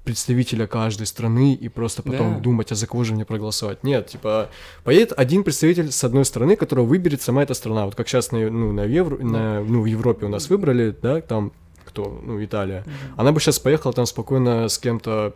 [0.04, 2.40] представителя каждой страны и просто потом Да.
[2.40, 3.84] думать, а за кого же мне проголосовать.
[3.84, 4.50] Нет, типа,
[4.84, 7.86] поедет один представитель с одной страны, которого выберет сама эта страна.
[7.86, 11.22] Вот как сейчас на, ну, на, Евро, на, ну, в Европе у нас выбрали, да,
[11.22, 11.52] там
[11.86, 12.84] кто, ну, Италия.
[13.16, 15.36] Она бы сейчас поехала там спокойно с кем-то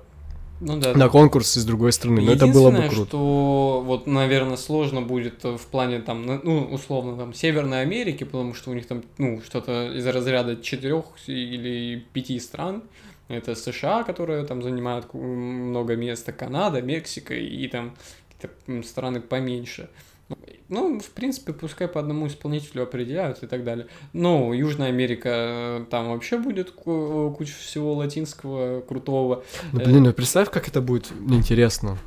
[0.61, 3.07] ну, да, на конкурс из другой страны, но это было бы круто.
[3.07, 8.53] что вот, наверное, сложно будет э, в плане там, ну, условно, там, Северной Америки, потому
[8.53, 12.83] что у них там, ну, что-то из разряда четырех или пяти стран.
[13.27, 17.95] Это США, которые там занимают много места, Канада, Мексика и там
[18.39, 19.89] какие-то страны поменьше.
[20.67, 23.85] Ну, в принципе, пускай по одному исполнителю определяют и так далее.
[24.13, 29.43] Ну, Южная Америка, э, там вообще будет ку- куча всего латинского крутого.
[29.71, 31.97] Ну, э, блин, ну представь, как это будет интересно.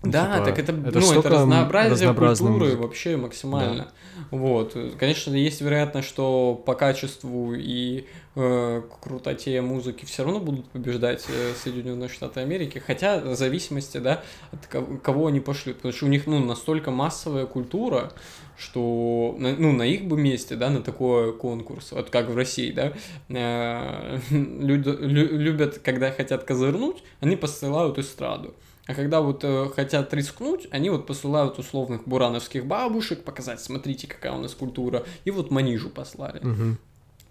[0.00, 2.80] Ну, Да, типа, так это, это ну, это разнообразие культуры музыки.
[2.80, 3.88] вообще максимально.
[4.30, 4.76] Вот.
[4.96, 8.04] Конечно, есть вероятность, что по качеству и
[8.36, 14.22] э, крутоте музыки все равно будут побеждать э, Соединенные Штаты Америки, хотя в зависимости, да,
[14.52, 14.66] от
[15.02, 18.12] кого, они пошлют, потому что у них, ну, настолько массовая культура,
[18.56, 22.70] что, на- ну, на их бы месте, да, на такой конкурс, вот как в России,
[22.70, 22.92] да,
[23.28, 28.54] э, люди лю- любят, когда хотят козырнуть, они посылают эстраду.
[28.88, 34.32] А когда вот э, хотят рискнуть, они вот посылают условных бурановских бабушек, показать, смотрите, какая
[34.32, 36.40] у нас культура, и вот Манижу послали.
[36.42, 36.78] Мгм.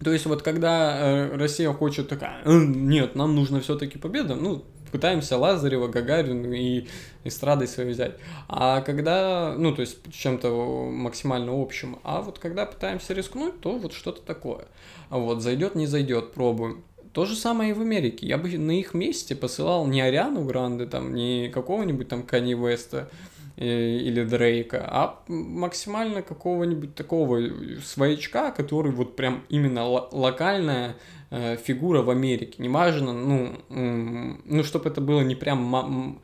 [0.04, 4.64] То есть вот когда э, Россия хочет такая, «Э, нет, нам нужно все-таки победа, ну,
[4.92, 6.86] пытаемся Лазарева, Гагарину и
[7.24, 8.18] эстрадой своей взять.
[8.48, 13.94] А когда, ну, то есть чем-то максимально общим, а вот когда пытаемся рискнуть, то вот
[13.94, 14.66] что-то такое.
[15.10, 16.84] А вот зайдет, не зайдет, пробуем.
[17.18, 18.28] То же самое и в Америке.
[18.28, 23.10] Я бы на их месте посылал не Ариану Гранде, там, не какого-нибудь там Кани Веста
[23.56, 27.42] э, или Дрейка, а максимально какого-нибудь такого
[27.84, 30.96] своячка, который вот прям именно ло- локальная
[31.32, 32.62] э, фигура в Америке.
[32.62, 36.20] Неважно, ну, ну, чтобы это было не прям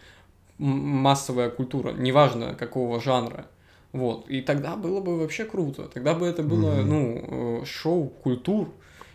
[0.60, 3.48] массовая культура, неважно какого жанра.
[3.94, 4.30] Вот.
[4.30, 5.89] И тогда было бы вообще круто.
[5.91, 6.88] Тогда бы это было, Мгм.
[6.89, 8.70] ну, э, шоу культур.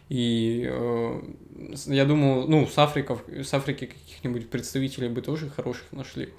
[0.09, 1.21] И э,
[1.87, 6.31] я думаю, ну, с, Африков, с Африки каких-нибудь представителей бы тоже хороших нашли.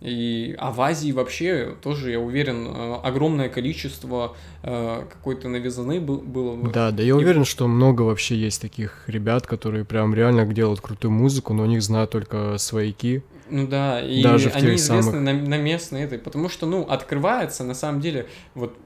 [0.00, 6.18] И, а в Азии вообще тоже, я уверен, э, огромное количество э, какой-то новизны был-
[6.20, 6.70] было бы.
[6.70, 11.12] Да, да, я уверен, что много вообще есть таких ребят, которые прям реально делают крутую
[11.12, 13.22] музыку, но о них знают только свояки.
[13.48, 17.62] Ну да, и Даже они известны самых- на, на местной этой, потому что, ну, открывается,
[17.64, 18.76] на самом деле, вот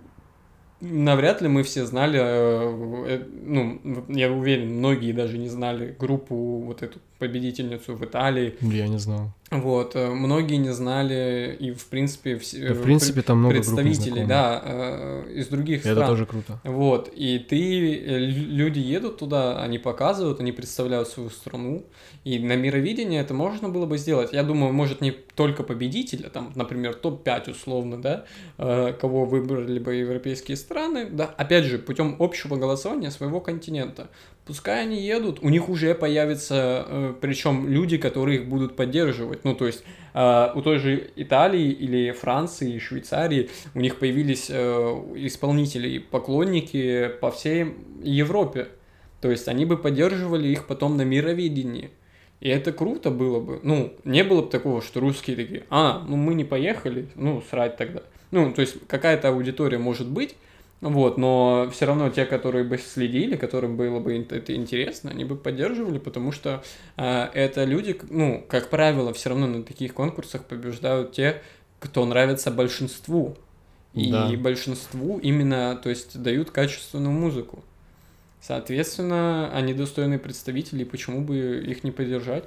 [0.81, 6.35] навряд ли мы все знали, э, э, ну, я уверен, многие даже не знали группу,
[6.61, 9.31] вот эту победительницу в Италии, Я не знал.
[9.51, 14.25] вот, э, многие не знали, и, в принципе, все, Да, в принципе, там много представителей,
[14.27, 16.09] да, э, из других Это стран.
[16.11, 16.61] тоже круто.
[16.65, 21.85] Вот, и ты, э, лю- люди едут туда, они показывают, они представляют свою страну,
[22.25, 24.33] и на мировидении это можно было бы сделать.
[24.33, 28.25] Я думаю, может, не только победителя, там, например, топ-5 условно, да,
[28.59, 34.09] э, кого выбрали бы европейские страны, да, опять же, путем общего голосования своего континента.
[34.49, 39.45] Пускай они едут, у них уже появятся, причем люди, которые их будут поддерживать.
[39.45, 39.85] Ну, то есть
[40.15, 44.55] э, у той же Италии или Франции, Швейцарии у них появились э,
[45.17, 48.69] исполнители и поклонники по всей Европе.
[49.21, 51.91] То есть они бы поддерживали их потом на мировидении.
[52.41, 53.61] И это круто было бы.
[53.63, 57.77] Ну, не было бы такого, что русские такие, а, ну мы не поехали, ну, срать
[57.77, 58.03] тогда.
[58.31, 60.37] Ну, то есть какая-то аудитория может быть,
[60.81, 65.37] вот, но все равно те, которые бы следили, которым было бы это интересно, они бы
[65.37, 66.63] поддерживали, потому что
[66.97, 71.43] э, это люди, ну, как правило, все равно на таких конкурсах побеждают те,
[71.81, 73.37] кто нравится большинству.
[73.95, 74.43] И Да.
[74.43, 77.65] большинству именно, то есть, дают качественную музыку.
[78.41, 82.45] Соответственно, они достойные представители, почему бы их не поддержать?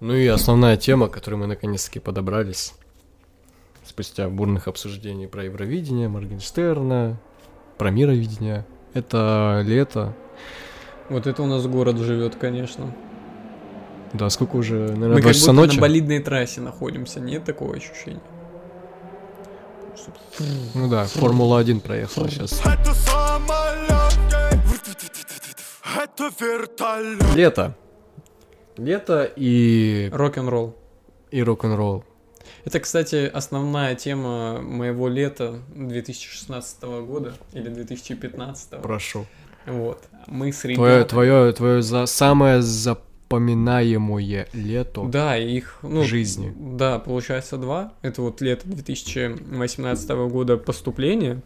[0.00, 2.74] Ну и основная тема, к которой мы наконец-таки подобрались,
[3.84, 7.18] спустя бурных обсуждений про Евровидение, Моргенштерна,
[7.76, 10.14] про мировидение, это лето.
[11.10, 12.94] Вот это у нас город живет, конечно.
[14.14, 15.74] Да, сколько уже, наверное, Мы 2 как часа будто ночи?
[15.76, 18.22] на болидной трассе находимся, нет такого ощущения?
[20.74, 22.60] Ну да, Формула-1 проехала сейчас.
[22.64, 24.18] Это самолет,
[25.96, 27.34] это вертолет.
[27.34, 27.76] Лето.
[28.84, 30.74] Лето и, Рок-н-ролл.
[31.30, 32.04] и рок-н-ролл.
[32.64, 38.80] Это, кстати, основная тема моего лета 2016 года или 2015.
[38.82, 39.26] Прошу.
[39.66, 40.02] Вот.
[40.26, 41.04] Мы с Твое, ребятами...
[41.08, 42.06] твое, твое за...
[42.06, 45.78] самое запоминаемое лето Да, их...
[45.82, 46.52] Ну, жизни.
[46.58, 47.92] Да, получается два.
[48.02, 51.42] Это вот лето 2018 года поступления.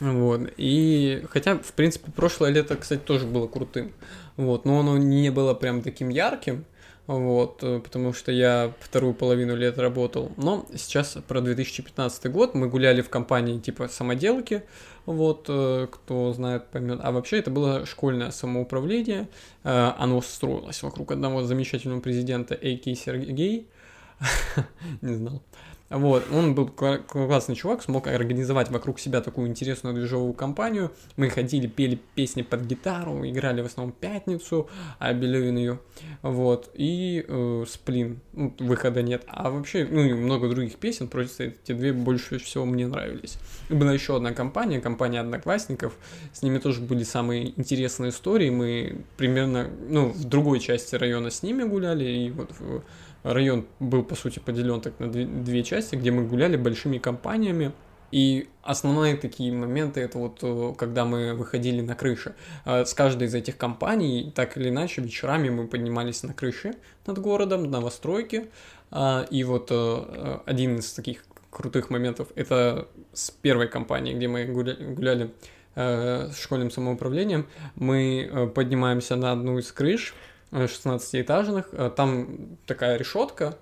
[0.00, 0.42] Вот.
[0.56, 3.92] И хотя, в принципе, прошлое лето, кстати, тоже было крутым.
[4.36, 4.64] Вот.
[4.64, 6.64] Но оно не было прям таким ярким.
[7.06, 10.32] Вот, э, потому что я вторую половину лет работал.
[10.36, 14.64] Но сейчас про 2015 год мы гуляли в компании типа самоделки,
[15.04, 16.98] вот, э, кто знает, поймет.
[17.02, 19.28] А вообще это было школьное самоуправление.
[19.62, 22.96] Э, Оно строилось вокруг одного замечательного президента А.К.
[22.96, 23.68] Сергей.
[25.00, 25.42] Не знал.
[25.88, 30.90] Вот, он был кла- классный чувак, смог организовать вокруг себя такую интересную движовую компанию.
[31.16, 34.68] Мы ходили, пели песни под гитару, играли в основном «Пятницу»,
[34.98, 35.78] а Белевин ее,
[36.22, 39.22] вот, и э, «Сплин», ну, выхода нет.
[39.28, 43.38] А вообще, ну, и много других песен, просто эти две больше всего мне нравились.
[43.68, 45.96] И была еще одна компания, компания «Одноклассников»,
[46.32, 51.44] с ними тоже были самые интересные истории, мы примерно, ну, в другой части района с
[51.44, 52.82] ними гуляли, и вот в-
[53.32, 57.72] район был, по сути, поделен так на две, части, где мы гуляли большими компаниями.
[58.12, 62.34] И основные такие моменты, это вот э, когда мы выходили на крыши.
[62.64, 66.74] Э, С каждой из этих компаний, так или иначе, вечерами мы поднимались на крыши
[67.06, 68.46] над городом, на новостройке.
[68.92, 74.28] А, И вот э, э, один из таких крутых моментов, это с первой компанией, где
[74.28, 75.30] мы гуля- гуляли
[75.74, 80.14] с школьным самоуправлением, мы поднимаемся на одну из крыш,
[80.52, 83.58] 16-этажных, э, там такая решетка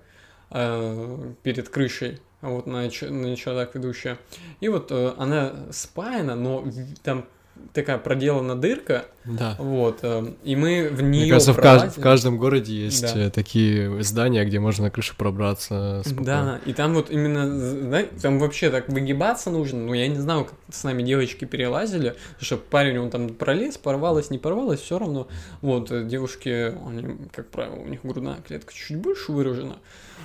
[0.51, 4.17] э, перед крышей, вот на, на чердак ведущая,
[4.59, 6.65] и вот э, она спаяна, но
[7.03, 7.25] там
[7.73, 9.55] такая проделана дырка, Да.
[9.59, 13.19] вот, э, и мы в Мне нее кажется, в, кажд- в каждом городе есть Да.
[13.27, 16.25] э, такие здания, где можно на крышу пробраться спокойно.
[16.25, 20.45] Да, и там вот именно, знаете, там вообще так выгибаться нужно, ну, я не знаю,
[20.45, 25.27] как с нами девочки перелазили, что парень, он там пролез, порвалось, не порвалось, все равно,
[25.61, 29.77] вот, э, девушки, они, как правило, у них грудная клетка чуть больше выражена,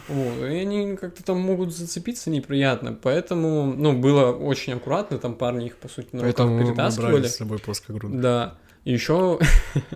[0.09, 5.66] вот, и они как-то там могут зацепиться неприятно, поэтому, ну, было очень аккуратно, там парни
[5.66, 7.26] их, по сути, на руках Поэтому брали перетаскивали.
[7.26, 8.20] с собой плоскогрудных.
[8.20, 8.55] Да.
[8.84, 9.38] И еще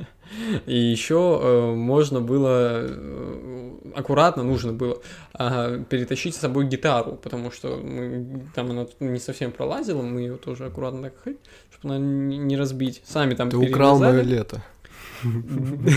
[0.67, 5.01] и еще можно было э, аккуратно нужно было
[5.33, 10.37] а, перетащить с собой гитару, потому что мы, там она не совсем пролазила, мы ее
[10.37, 11.35] тоже аккуратно так
[11.71, 13.03] чтобы она не разбить.
[13.05, 14.63] Сами там Ты украл мое лето.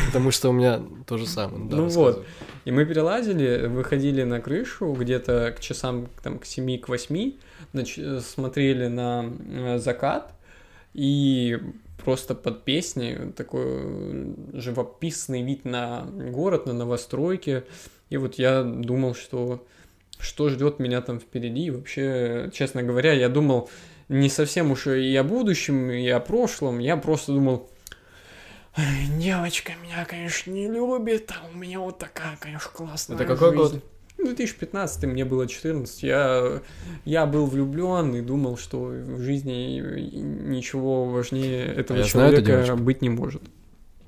[0.07, 1.69] Потому что у меня то же самое.
[1.69, 2.25] да, Ну вот.
[2.65, 7.33] И мы перелазили, выходили на крышу где-то к часам там, к 7 к 8,
[7.73, 10.33] нач- смотрели на э, закат
[10.93, 11.57] и
[12.03, 17.63] просто под песни такой э, живописный вид на город, на новостройки.
[18.09, 19.65] И вот я думал, что
[20.19, 21.65] что ждет меня там впереди.
[21.65, 23.69] И вообще, честно говоря, я думал
[24.09, 26.79] не совсем уж и о будущем, и о прошлом.
[26.79, 27.76] Я просто думал, «Ай,
[29.17, 33.75] девочка меня, конечно, не любит, а у меня вот такая, конечно, классная Это какой жизнь».
[33.75, 33.83] год?
[34.17, 36.03] 2015 мне было 14.
[36.03, 36.61] Я,
[37.05, 39.79] я был влюблен и думал, что в жизни
[40.49, 42.77] ничего важнее этого А я знаю человека девочку.
[42.77, 43.43] быть не может.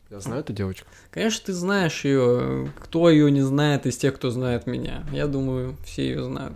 [0.09, 0.87] Я знаю эту девочку.
[1.11, 2.71] Конечно, ты знаешь ее.
[2.79, 5.03] Кто ее не знает из тех, кто знает меня?
[5.11, 6.55] Я думаю, все ее знают.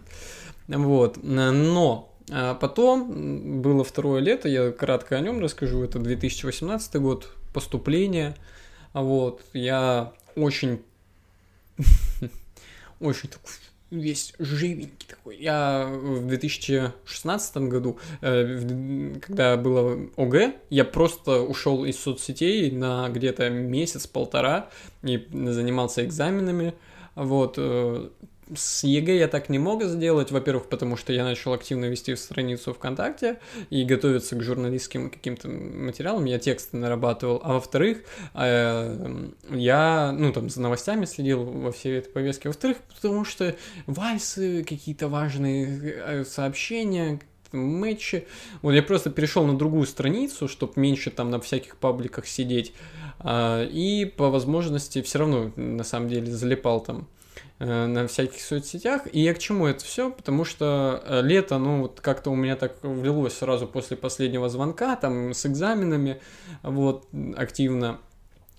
[0.68, 1.20] Вот.
[1.22, 5.84] Но а, потом было второе лето, я кратко о нем расскажу.
[5.84, 8.36] Это 2018 год, поступление.
[8.93, 9.41] А Вот.
[9.54, 10.82] Я очень
[12.99, 13.51] очень такой
[13.93, 15.38] весь живенький такой.
[15.38, 23.49] Я в 2016 году, э, когда было ОГЭ, я просто ушел из соцсетей на где-то
[23.49, 24.70] месяц-полтора
[25.04, 26.74] и занимался экзаменами.
[27.16, 27.60] Вот.
[28.50, 32.16] Э, С ЕГЭ я так не мог сделать, во-первых, потому что я начал активно вести
[32.16, 33.39] страницу ВКонтакте
[33.70, 38.00] и готовиться к журналистским каким-то материалам, я тексты нарабатывал, а во-вторых,
[38.34, 44.05] э, я, ну, там, за новостями следил во всей этой повестке, во-вторых, потому что в
[44.05, 47.20] ЛС, какие-то важные э, сообщения,
[47.54, 48.28] матчи.
[48.62, 52.74] Вот я просто перешел на другую страницу, чтобы меньше там на всяких пабликах сидеть.
[53.20, 57.22] А, И по возможности все равно на самом деле залипал там э,
[57.66, 59.03] на всяких соцсетях.
[59.11, 60.11] И я к чему это все?
[60.11, 64.95] Потому что э, лето, ну вот как-то у меня так влилось сразу после последнего звонка,
[64.95, 66.22] там с экзаменами,
[66.61, 67.99] вот, активно.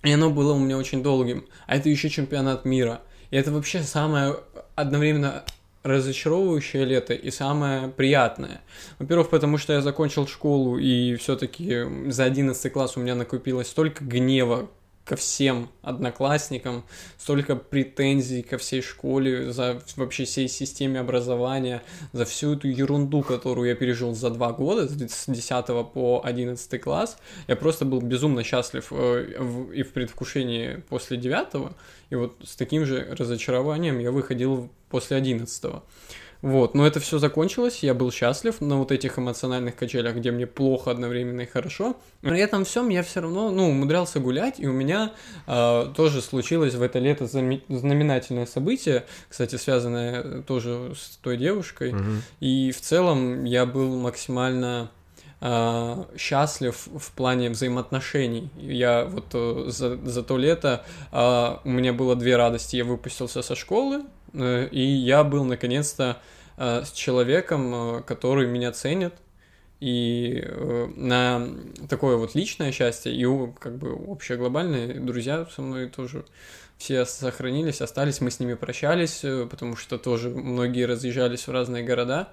[0.02, 1.46] И оно было у меня очень долгим.
[1.66, 3.00] А это еще чемпионат мира.
[3.30, 4.36] И это вообще самое
[4.74, 5.44] одновременно
[5.82, 8.62] разочаровывающее лето и самое приятное.
[8.98, 14.02] Во-первых, потому что я закончил школу, и все-таки за 11 класс у меня накопилось столько
[14.02, 14.70] гнева
[15.04, 16.84] ко всем одноклассникам,
[17.18, 21.82] столько претензий ко всей школе, за вообще всей системе образования,
[22.12, 27.18] за всю эту ерунду, которую я пережил за два года, с 10 по 11 класс.
[27.48, 31.72] Я просто был безумно счастлив э, и в предвкушении после 9
[32.10, 35.64] и вот с таким же разочарованием я выходил после 11
[36.44, 40.46] вот, но это все закончилось, я был счастлив на вот этих эмоциональных качелях, где мне
[40.46, 41.96] плохо одновременно и хорошо.
[42.20, 45.14] При этом всем я все равно, ну, умудрялся гулять, и у меня
[45.46, 51.94] э, тоже случилось в это лето знаменательное событие, кстати, связанное э, тоже с той девушкой.
[51.94, 52.22] Мгм.
[52.40, 54.90] И в целом я был максимально
[55.46, 58.48] а, счастлив в плане взаимоотношений.
[58.56, 62.76] Я вот э, за, за то лето а, у меня было две радости.
[62.76, 66.16] Я выпустился со школы, э, и я был наконец-то
[66.56, 69.12] э, с человеком, э, который меня ценит.
[69.80, 71.46] И э, на
[71.90, 73.26] такое вот личное счастье и
[73.58, 76.24] как бы общее глобальное друзья со мной тоже
[76.78, 81.84] все сохранились, остались, мы с ними прощались, э, потому что тоже многие разъезжались в разные
[81.84, 82.30] города.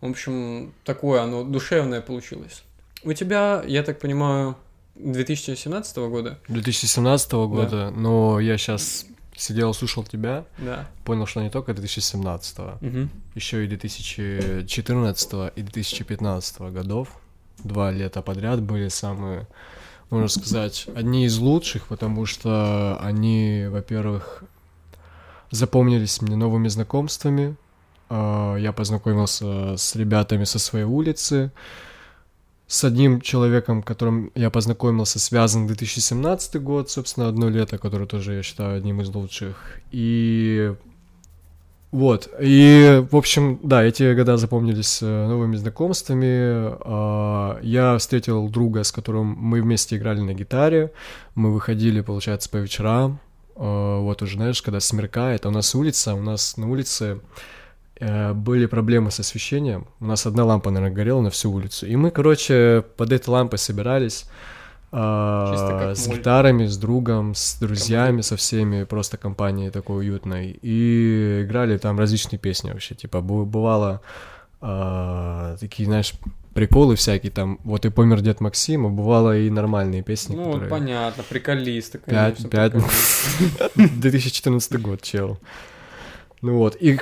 [0.00, 2.62] В общем, такое оно душевное получилось.
[3.04, 4.56] У тебя, я так понимаю,
[4.96, 6.38] 2017 года?
[6.48, 10.86] 2017 года, но я сейчас сидел, слушал тебя, Да.
[11.04, 13.10] понял, что не только 2017, Мгм.
[13.34, 17.08] еще и 2014 и 2015 годов.
[17.62, 19.46] Два лета подряд были самые,
[20.10, 24.44] можно сказать, одни из лучших, потому что они, во-первых,
[25.50, 27.56] запомнились мне новыми знакомствами.
[28.08, 31.52] А, Я познакомился с ребятами со своей улицы.
[32.66, 38.42] С одним человеком, которым я познакомился, связан 2017 год, собственно, одно лето, которое тоже я
[38.42, 39.80] считаю одним из лучших.
[39.92, 40.74] И
[41.92, 46.74] Вот, и, в общем, да, эти года запомнились э, новыми знакомствами.
[46.84, 50.90] А, Я встретил друга, с которым мы вместе играли на гитаре.
[51.36, 53.20] Мы выходили, получается, по вечерам.
[53.56, 57.18] Вот уже, знаешь, когда смеркает, а у нас улица, у нас на улице э,
[58.00, 59.86] были проблемы с освещением.
[60.00, 61.86] У нас одна лампа, наверное, горела на всю улицу.
[61.86, 64.26] И мы, короче, под этой лампой собирались
[64.90, 70.56] как с гитарами, с другом, с друзьями, со всеми, просто компанией такой уютной.
[70.62, 72.94] И играли там различные песни вообще.
[72.94, 74.02] Типа, бывало
[74.60, 76.14] а, такие, знаешь,
[76.54, 77.58] приколы всякие там.
[77.64, 80.70] Вот и помер дед Максим, а бывало и нормальные песни, Ну, которые...
[80.70, 82.48] понятно, приколисты, конечно.
[82.48, 82.72] пять.
[82.72, 83.70] приколисты.
[84.00, 85.38] 2014 год, чел.
[86.40, 87.00] Ну вот, и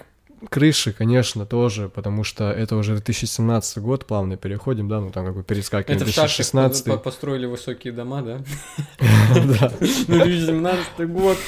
[0.51, 5.34] крыши, конечно, тоже, потому что это уже 2017 год, плавно переходим, да, ну там как
[5.34, 6.84] бы перескакиваем Это в в Шашках 2016.
[6.86, 8.38] по- построили высокие дома, да?
[9.34, 9.72] Да.
[10.09, 11.38] Ну, 2017 год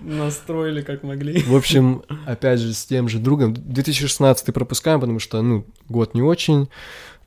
[0.00, 1.42] настроили как могли.
[1.42, 3.54] В общем, опять же, с тем же другом.
[3.54, 6.68] 2016 пропускаем, потому что, ну, год не очень.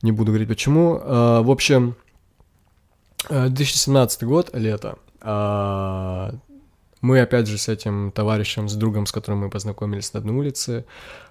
[0.02, 1.00] Не буду говорить почему.
[1.02, 1.96] А, В общем,
[3.28, 4.98] э, 2017 год, лето.
[7.06, 10.84] Мы, опять же, с этим товарищем, с другом, с которым мы познакомились на одной улице,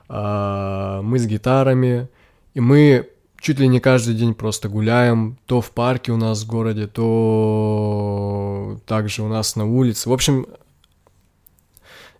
[0.07, 2.07] а, мы с гитарами,
[2.53, 3.09] и мы
[3.41, 8.79] чуть ли не каждый день просто гуляем, то в парке у нас в городе, то
[8.85, 10.07] также у нас на улице.
[10.07, 10.47] В общем,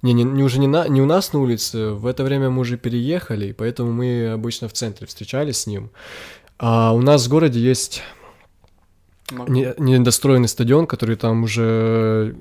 [0.01, 2.59] не, не, не уже не, на, не у нас на улице, в это время мы
[2.59, 5.91] уже переехали, поэтому мы обычно в центре встречались с ним.
[6.59, 8.03] А у нас в городе есть
[9.31, 12.35] Мог- не- недостроенный стадион, который там уже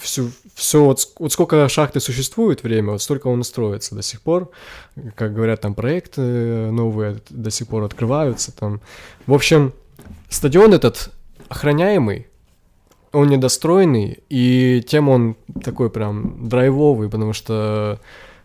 [0.00, 4.50] все, все вот, вот сколько шахты существует время, вот столько он строится до сих пор.
[5.14, 6.20] Как говорят, там проекты
[6.70, 8.80] новые до сих пор открываются там.
[9.26, 9.72] В общем,
[10.28, 11.10] стадион этот
[11.48, 12.26] охраняемый,
[13.12, 18.00] он недостроенный, и тем он такой прям драйвовый, потому что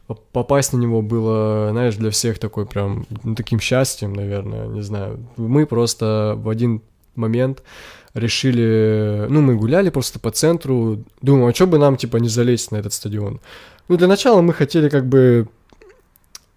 [0.07, 4.81] поп- попасть на него было, знаешь, для всех такой прям ну, таким счастьем, наверное, не
[4.81, 5.19] знаю.
[5.37, 6.81] Мы просто в один
[7.15, 7.61] момент
[8.15, 12.71] решили, ну, мы гуляли просто по центру, думаю, а что бы нам, типа, не залезть
[12.71, 13.39] на этот стадион?
[13.87, 15.47] Ну, для начала мы хотели как бы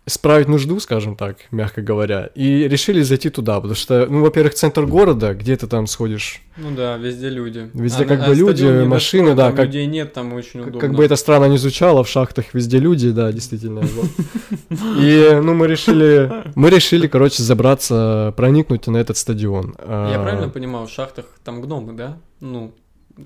[0.09, 4.85] исправить нужду, скажем так, мягко говоря, и решили зайти туда, потому что, ну, во-первых, центр
[4.87, 7.71] города, где ты там сходишь, Ну да, везде люди.
[7.75, 10.33] Везде А как на- бы а люди, машины, достроен, да, там как- людей нет, там
[10.33, 10.81] очень удобно.
[10.81, 13.81] Как бы это странно не звучало, в шахтах везде люди, да, действительно.
[15.01, 19.75] И, ну, мы решили, мы решили, короче, забраться, проникнуть на этот стадион.
[19.79, 19.85] Я
[20.17, 22.19] А, правильно понимаю, в шахтах там гномы, да?
[22.41, 22.73] Ну,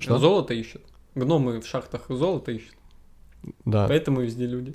[0.07, 0.81] золото ищут.
[1.15, 2.73] Гномы в шахтах золото ищут,
[3.65, 4.73] Да, поэтому везде люди.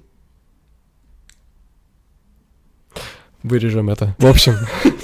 [3.48, 4.14] Вырежем это.
[4.18, 4.54] В общем.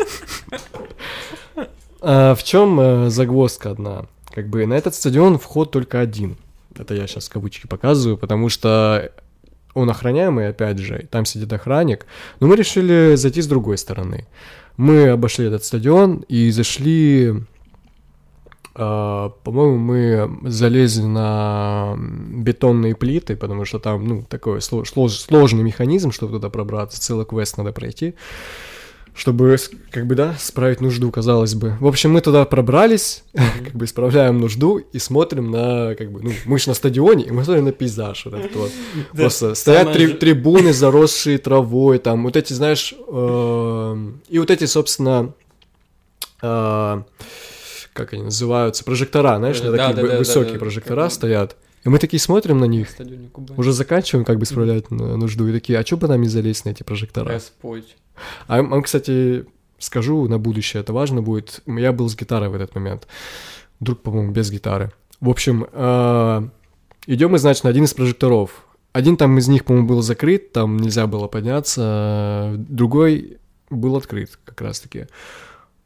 [2.06, 4.04] А, В чем загвоздка одна?
[4.34, 6.36] Как бы на этот стадион вход только один.
[6.78, 9.10] Это я сейчас кавычки показываю, потому что
[9.74, 12.06] он охраняемый, опять же, там сидит охранник.
[12.40, 14.26] Но мы решили зайти с другой стороны.
[14.76, 17.32] Мы обошли этот стадион и зашли...
[18.74, 25.62] а, По-моему, мы залезли на бетонные плиты, потому что там, ну, такой сло- слож- сложный
[25.62, 28.14] механизм, чтобы туда пробраться, целый квест надо пройти,
[29.14, 29.56] чтобы,
[29.92, 31.76] как бы, да, справить нужду, казалось бы.
[31.78, 33.22] В общем, мы туда пробрались,
[33.64, 37.30] как бы исправляем нужду и смотрим на, как бы, ну, мы же на стадионе, и
[37.30, 38.72] мы смотрим на пейзаж вот этот вот.
[39.12, 45.32] Просто стоят трибуны, заросшие травой, там, вот эти, знаешь, эм, и вот эти, собственно,
[46.42, 47.02] э,
[47.94, 51.56] как они называются, прожектора, знаешь, Э, на да, такие да, да, высокие да, прожектора стоят.
[51.84, 52.88] И мы такие смотрим на них,
[53.56, 56.64] уже заканчиваем как бы исправлять на- нужду, и такие, а что бы нам не залезть
[56.66, 57.32] на эти прожектора?
[57.32, 57.96] Господь.
[58.46, 59.46] А, м- кстати,
[59.78, 61.60] скажу на будущее, это важно будет.
[61.66, 63.06] Я был с гитарой в этот момент.
[63.80, 64.92] Друг, по-моему, без гитары.
[65.20, 65.64] В общем,
[67.06, 68.64] идем мы, значит, на один из прожекторов.
[68.92, 71.82] Один там из них, по-моему, был закрыт, там нельзя было подняться.
[71.84, 73.38] а Другой
[73.70, 75.06] был открыт, как раз-таки.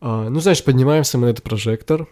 [0.00, 2.06] А, ну, значит, поднимаемся мы на этот прожектор.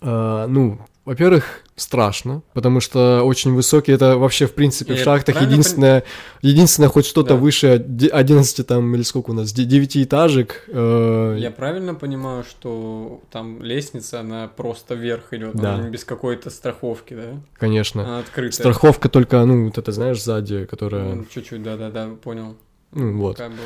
[0.00, 5.40] А, ну, во-первых, страшно, потому что очень высокий, это вообще, в принципе, в Я шахтах
[5.42, 6.02] единственное,
[6.42, 7.36] единственное хоть что-то Да.
[7.36, 10.64] выше де- 11 там, или сколько у нас, де- девятиэтажек.
[10.68, 15.74] э, Я правильно понимаю, что там лестница, она просто вверх идет, Да.
[15.76, 17.40] она без какой-то страховки, да?
[17.54, 18.02] Конечно.
[18.04, 18.52] Она открытая.
[18.52, 22.56] Страховка только, ну, вот это, знаешь, сзади, которая, Чуть-чуть, да-да-да, понял.
[22.92, 23.36] ну, вот.
[23.36, 23.60] Какая была.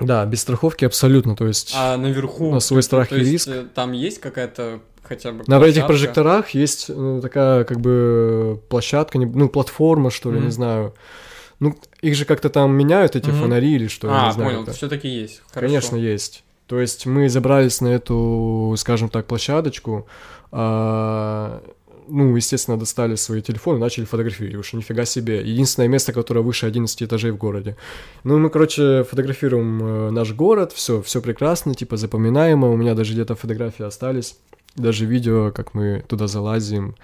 [0.00, 2.52] Да, без страховки абсолютно, то есть А наверху...
[2.52, 3.48] на свой страх то и риск.
[3.48, 5.86] э, Там есть какая-то хотя бы На этих площадка?
[5.86, 10.94] прожекторах есть ну, такая как бы площадка, ну, платформа, что ли, не знаю.
[11.60, 14.50] Ну, их же как-то там меняют, эти фонари или что, я А, не знаю.
[14.64, 15.42] понял, все-таки есть.
[15.52, 15.66] Хорошо.
[15.66, 16.44] Конечно, есть.
[16.66, 20.06] То есть мы забрались на эту, скажем так, площадочку.
[20.52, 21.60] а,
[22.08, 25.40] ну, естественно, достали свои телефоны, начали фотографировать, уж нифига себе.
[25.40, 27.76] Единственное место, которое выше 11 этажей в городе.
[28.24, 33.12] Ну, мы, короче, фотографируем э, наш город, все, все прекрасно, типа запоминаемо, у меня даже
[33.12, 34.36] где-то фотографии остались,
[34.76, 36.94] даже видео, как мы туда залазим.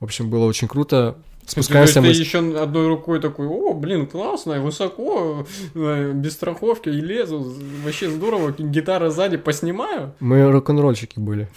[0.00, 1.16] В общем, было очень круто.
[1.46, 2.08] Спускаемся мы...
[2.08, 7.54] ты еще одной рукой такой, о, блин, классно, высоко, э, без страховки и лезу,
[7.84, 10.14] вообще здорово, гитара сзади поснимаю.
[10.20, 11.48] Мы рок-н-ролльщики были.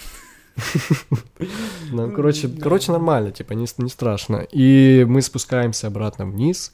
[1.92, 4.46] Ну, короче, короче, нормально, типа, не, не страшно.
[4.52, 6.72] И мы спускаемся обратно вниз.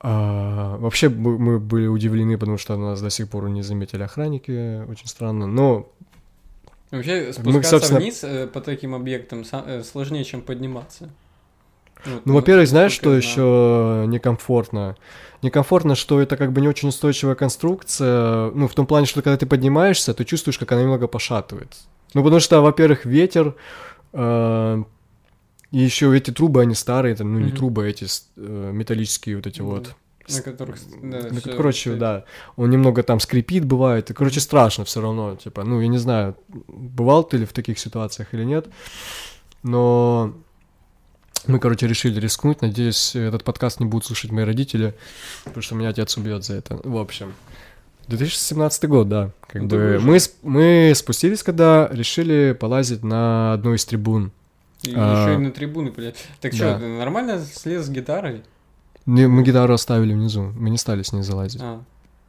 [0.00, 4.84] А, вообще мы мы были удивлены, потому что нас до сих пор не заметили охранники,
[4.90, 5.46] очень странно.
[5.46, 5.88] Но
[6.90, 11.08] Вообще спускаться собственно- вниз э, по таким объектам э, сложнее, чем подниматься.
[12.04, 14.96] Вот, Ну, во-первых, знаешь, что еще некомфортно?
[15.40, 18.50] Некомфортно, что это как бы не очень устойчивая конструкция.
[18.50, 21.76] Ну, в том плане, что когда ты поднимаешься, ты чувствуешь, как она немного пошатывает.
[22.14, 23.54] Ну, потому что, во-первых, ветер,
[24.12, 24.84] э,
[25.70, 28.06] и еще эти трубы, они старые, там, ну, не трубы, а эти
[28.36, 29.94] э, металлические вот эти вот.
[30.28, 30.78] На которых...
[31.02, 31.98] да, короче, стоит.
[31.98, 32.24] да,
[32.56, 36.36] он немного там скрипит, бывает, и, короче, страшно все равно, типа, ну, я не знаю,
[36.48, 38.68] бывал ты ли в таких ситуациях или нет,
[39.64, 40.32] но
[41.46, 44.94] мы, короче, решили рискнуть, надеюсь, этот подкаст не будут слушать мои родители,
[45.44, 47.34] потому что меня отец убьет за это, в общем.
[48.16, 53.84] 2017 год, да, как Ну, бы, мы, мы спустились, когда решили полазить на одну из
[53.84, 54.32] трибун.
[54.82, 56.16] И А, еще и на трибуны, блядь.
[56.40, 56.56] Так да.
[56.56, 58.42] что, ты нормально слез с гитарой?
[59.06, 61.60] Не, Мы гитару оставили внизу, мы не стали с ней залазить.
[61.62, 61.80] А.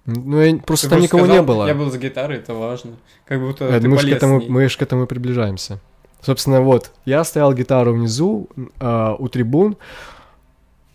[0.06, 1.68] Ну, я- просто Ты там никого сказал, не было.
[1.68, 2.92] Я был с гитарой, это важно.
[3.26, 5.80] Как будто Э, ты мы же к этому, мы ж к этому приближаемся.
[6.22, 9.78] Собственно, вот, я стоял гитару внизу, а, у трибун,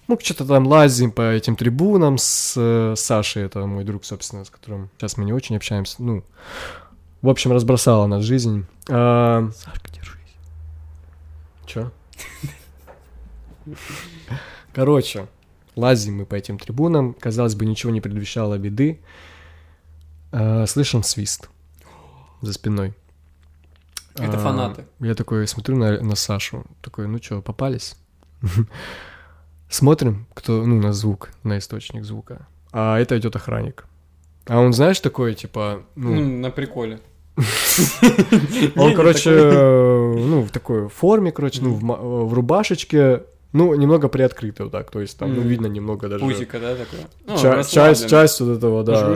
[0.09, 4.51] ну, что-то там лазим по этим трибунам с э, Сашей, это мой друг, собственно, с
[4.51, 6.25] которым сейчас мы не очень общаемся, ну,
[7.21, 8.65] в общем, разбросала нас жизнь.
[8.89, 10.35] А, Сашка, держись.
[11.67, 11.93] Чё?
[14.73, 15.29] Короче,
[15.77, 19.01] лазим мы по этим трибунам, казалось бы, ничего не предвещало беды.
[20.33, 21.51] А, слышим свист
[22.41, 22.95] за спиной.
[24.15, 24.87] Это А, фанаты.
[25.01, 27.95] Я такой смотрю на, на Сашу, такой, ну чё, попались?
[29.69, 32.47] Смотрим, кто, ну, на звук, на источник звука.
[32.73, 33.85] А это идет охранник.
[34.47, 37.01] А он, знаешь, такой, типа, ну, Ну, на приколе.
[38.77, 44.91] он, короче, ну, в такой форме, короче, ну, в, рубашечке, ну, немного приоткрыто вот так,
[44.91, 46.25] то есть там, ну, видно немного даже...
[46.25, 47.01] Пузика, да, такое?
[47.27, 49.15] Ну, часть, часть вот этого, да,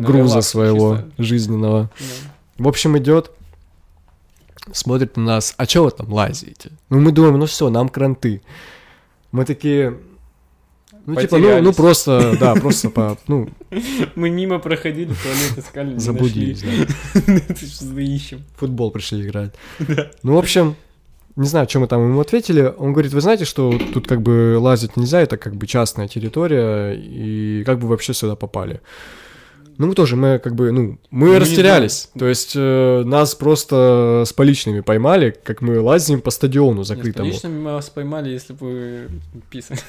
[0.00, 1.90] груза своего жизненного.
[2.58, 3.30] В общем, идет,
[4.72, 6.70] смотрит на нас, а чё вы там лазите?
[6.90, 8.42] Ну, мы думаем, ну все, нам кранты.
[9.32, 9.98] Мы такие,
[11.06, 13.48] ну, типа, ну, ну, просто, да, просто по, ну,
[14.16, 16.86] Мы мимо проходили, туалет искали, не заблудились, нашли.
[17.48, 17.54] да.
[17.66, 18.44] Что ищем.
[18.56, 19.54] футбол пришли играть.
[20.22, 20.74] Ну, в общем,
[21.36, 22.74] не знаю, что мы там ему ответили.
[22.76, 26.94] Он говорит, вы знаете, что тут как бы лазить нельзя, это как бы частная территория,
[26.94, 28.80] и как бы вообще сюда попали.
[29.78, 32.08] Ну, мы тоже, мы как бы, ну, мы Ну, не растерялись.
[32.18, 37.28] То есть э, нас просто с поличными поймали, как мы лазим по стадиону закрытому.
[37.28, 39.08] Конечно, мы вас поймали, если бы
[39.50, 39.80] писали.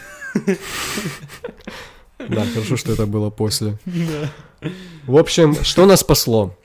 [2.20, 3.78] Да, хорошо, что это было после.
[5.06, 6.56] В общем, что нас спасло?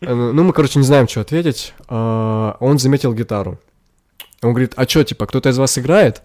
[0.00, 1.74] Э, Ну, мы, короче, не знаем, что ответить.
[1.88, 3.58] А, Он заметил гитару.
[4.42, 6.22] Он говорит, а что, типа, кто-то из вас играет?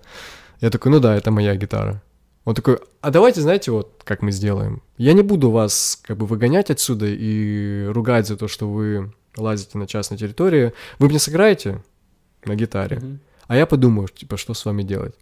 [0.60, 2.02] Я такой, ну да, это моя гитара.
[2.44, 4.82] Он такой, а давайте, знаете, вот как мы сделаем.
[4.98, 9.78] Я не буду вас как бы выгонять отсюда и ругать за то, что вы лазите
[9.78, 10.74] на частной территории.
[10.98, 11.84] Вы мне сыграете
[12.46, 12.98] на гитаре?
[12.98, 13.20] Мгм.
[13.48, 15.14] А я подумаю, типа, что с вами делать.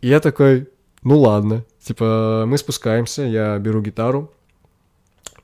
[0.00, 0.68] И я такой,
[1.02, 1.64] ну ладно.
[1.82, 4.30] Типа, мы спускаемся, я беру гитару,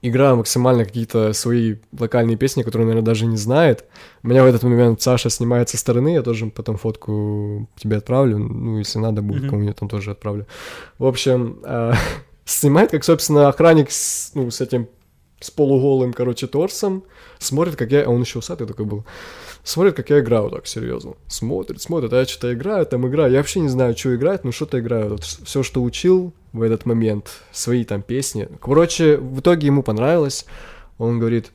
[0.03, 3.85] играю максимально какие-то свои локальные песни, которые, наверное, даже не знает.
[4.23, 8.79] Меня в этот момент Саша снимает со стороны, я тоже потом фотку тебе отправлю, ну,
[8.79, 9.51] если надо будет, Мгм.
[9.51, 10.47] кому-нибудь там тоже отправлю.
[10.99, 11.93] В общем, э,
[12.45, 14.89] снимает, как, собственно, охранник с, ну, с этим,
[15.41, 17.05] с полуголым, короче, торсом,
[17.39, 19.05] смотрит, как я, а он еще усатый такой был,
[19.63, 21.15] смотрит, как я играю так серьезно.
[21.27, 23.33] Смотрит, смотрит, а я что-то играю, там играю.
[23.33, 25.11] Я вообще не знаю, что играть, но что-то играю.
[25.11, 28.49] Вот все, что учил в этот момент, свои там песни.
[28.61, 30.47] Короче, в итоге ему понравилось.
[30.99, 31.53] Он говорит,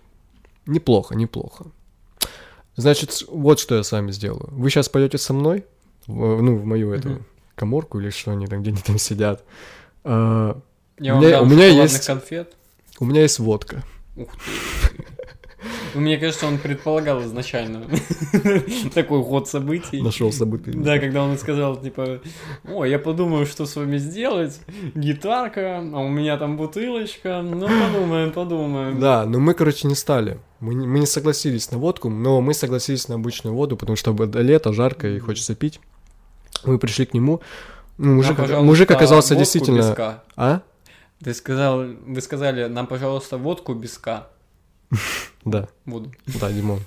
[0.65, 1.65] неплохо, неплохо.
[2.75, 4.47] Значит, вот что я с вами сделаю.
[4.51, 5.63] Вы сейчас пойдете со мной,
[6.07, 7.25] в- ну, в мою эту Мгм.
[7.55, 9.43] коморку или что они там, где они там сидят.
[10.03, 10.59] А,
[10.99, 12.55] Я У меня- у меня есть- конфет.
[12.99, 13.83] у меня есть водка.
[14.15, 15.05] Ух ты.
[15.93, 17.85] Ну, Мне кажется, он предполагал изначально
[18.93, 20.01] такой ход событий.
[20.01, 20.71] Нашел событий.
[20.71, 22.19] Да, когда он сказал, типа,
[22.67, 24.59] о, я подумаю, что с вами сделать,
[24.95, 28.99] гитарка, а у меня там бутылочка, ну, подумаем, подумаем.
[28.99, 30.39] Да, но мы, короче, не стали.
[30.59, 34.15] Мы не, мы не согласились на водку, но мы согласились на обычную воду, потому что
[34.35, 35.79] лето, жарко и хочется пить.
[36.63, 37.41] Мы пришли к нему.
[37.97, 39.93] Ну, Нам, мужик, мужик оказался действительно...
[39.93, 40.23] К.
[40.35, 40.61] А?
[41.23, 44.27] Ты сказал, вы сказали, нам, пожалуйста, водку без К.
[45.45, 46.11] Да, Буду.
[46.39, 46.79] да, Димон.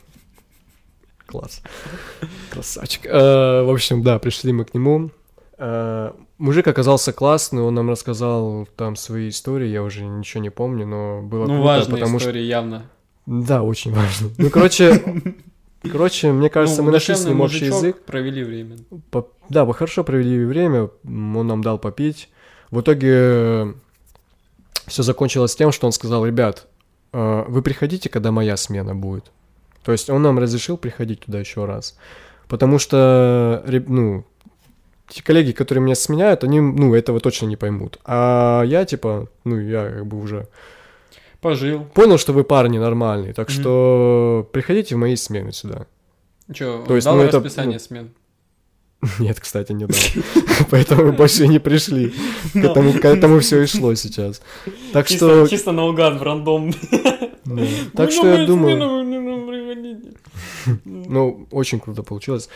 [1.26, 1.61] Класс.
[2.50, 3.04] Красавчик.
[3.04, 5.11] Э, В общем, да, пришли мы к нему.
[5.59, 10.86] Э, Мужик оказался классный, он нам рассказал там свои истории, я уже ничего не помню,
[10.86, 12.28] но было Ну, круто, потому что...
[12.28, 12.82] история, явно.
[13.26, 14.28] Да, очень важно.
[14.38, 15.02] Ну, короче,
[15.82, 18.02] короче, мне кажется, Ну, мы нашли с ним общий язык.
[18.04, 18.76] провели время.
[19.11, 22.28] По- Да, мы хорошо провели время, он нам дал попить.
[22.70, 23.74] В итоге
[24.86, 26.76] все закончилось тем, что он сказал, ребят, э,
[27.12, 29.30] вы приходите, когда моя смена будет.
[29.84, 31.96] То есть он нам разрешил приходить туда еще раз.
[32.48, 34.24] Потому что, ну,
[35.09, 37.98] те коллеги, которые меня сменяют, они, ну, этого точно не поймут.
[38.04, 40.48] А я, типа, ну, я как бы уже
[41.40, 41.84] Пожил.
[41.94, 43.61] понял, что вы парни нормальные, так Мгм.
[43.61, 45.86] что приходите в мои смены сюда.
[46.52, 48.11] Че, То есть, дал ну, это, расписание ну, смен?
[49.18, 49.99] Нет, кстати, не дал.
[50.70, 52.12] Поэтому мы больше и не пришли.
[52.53, 54.40] К этому, к этому все и шло сейчас.
[54.92, 55.49] Так Чисто, что...
[55.49, 56.72] чисто наугад, в рандом.
[57.44, 57.62] да.
[57.94, 58.78] Так что я думаю...
[58.78, 59.07] думаю...
[60.84, 62.49] Ну, очень круто получилось.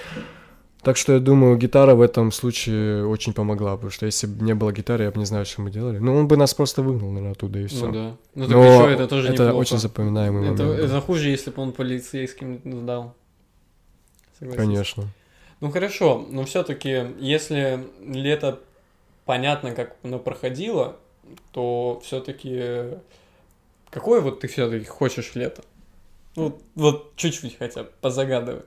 [0.82, 4.55] Так что я думаю, гитара в этом случае очень помогла, потому что если бы не
[4.55, 5.99] было гитары, я бы не знаю, что мы делали.
[5.99, 7.86] Ну, он бы нас просто выгнал, наверное, оттуда и все.
[7.86, 8.16] Ну да.
[8.34, 9.57] Ну так Но еще это тоже это неплохо.
[9.57, 10.80] очень запоминаемый Это, момент.
[10.80, 10.86] да.
[10.86, 13.14] это хуже, если бы он полицейским сдал.
[14.38, 14.61] Согласись.
[14.64, 15.05] Конечно.
[15.61, 18.61] Ну хорошо, но все-таки, если лето
[19.27, 20.97] понятно, как оно проходило,
[21.53, 22.99] то все-таки
[23.91, 25.63] какое вот ты все-таки хочешь лето?
[26.37, 28.63] Ну, вот чуть-чуть хотя бы позагадывай.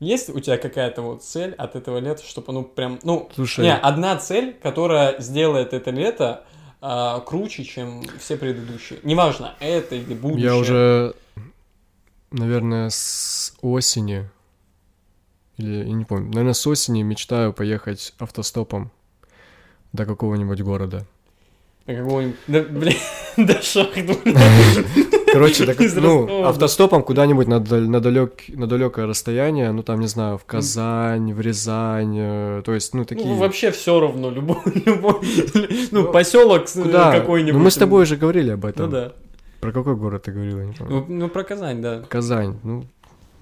[0.00, 3.76] Есть у тебя какая-то вот цель от этого лета, чтобы оно прям, ну, Слушай, не,
[3.76, 6.44] одна цель, которая сделает это лето
[6.80, 8.98] а, круче, чем все предыдущие.
[9.02, 10.46] Неважно, это или будущее.
[10.46, 11.14] я уже,
[12.30, 14.30] наверное, с осени,
[15.60, 18.90] или я не помню, наверное, с осени мечтаю поехать автостопом
[19.92, 21.04] до какого-нибудь города.
[21.86, 22.36] На какого-нибудь...
[22.46, 22.96] Да, блин,
[23.36, 24.14] да шахну.
[25.32, 30.38] Короче, так, ну, автостопом куда-нибудь на, на, далек, на далекое расстояние, ну, там, не знаю,
[30.38, 33.28] в Казань, в Рязань, э, то есть, ну, такие...
[33.28, 34.56] Ну, вообще все равно, любой,
[34.86, 35.14] любой,
[35.92, 37.12] ну, Ну, поселок с- Куда?
[37.12, 37.54] какой-нибудь.
[37.58, 38.90] Ну, мы с тобой уже говорили об Ну этом.
[38.90, 39.12] да.
[39.60, 41.04] Про какой город ты говорил, я не помню.
[41.08, 42.02] Ну, ну, про Казань, да.
[42.08, 42.84] Казань, ну,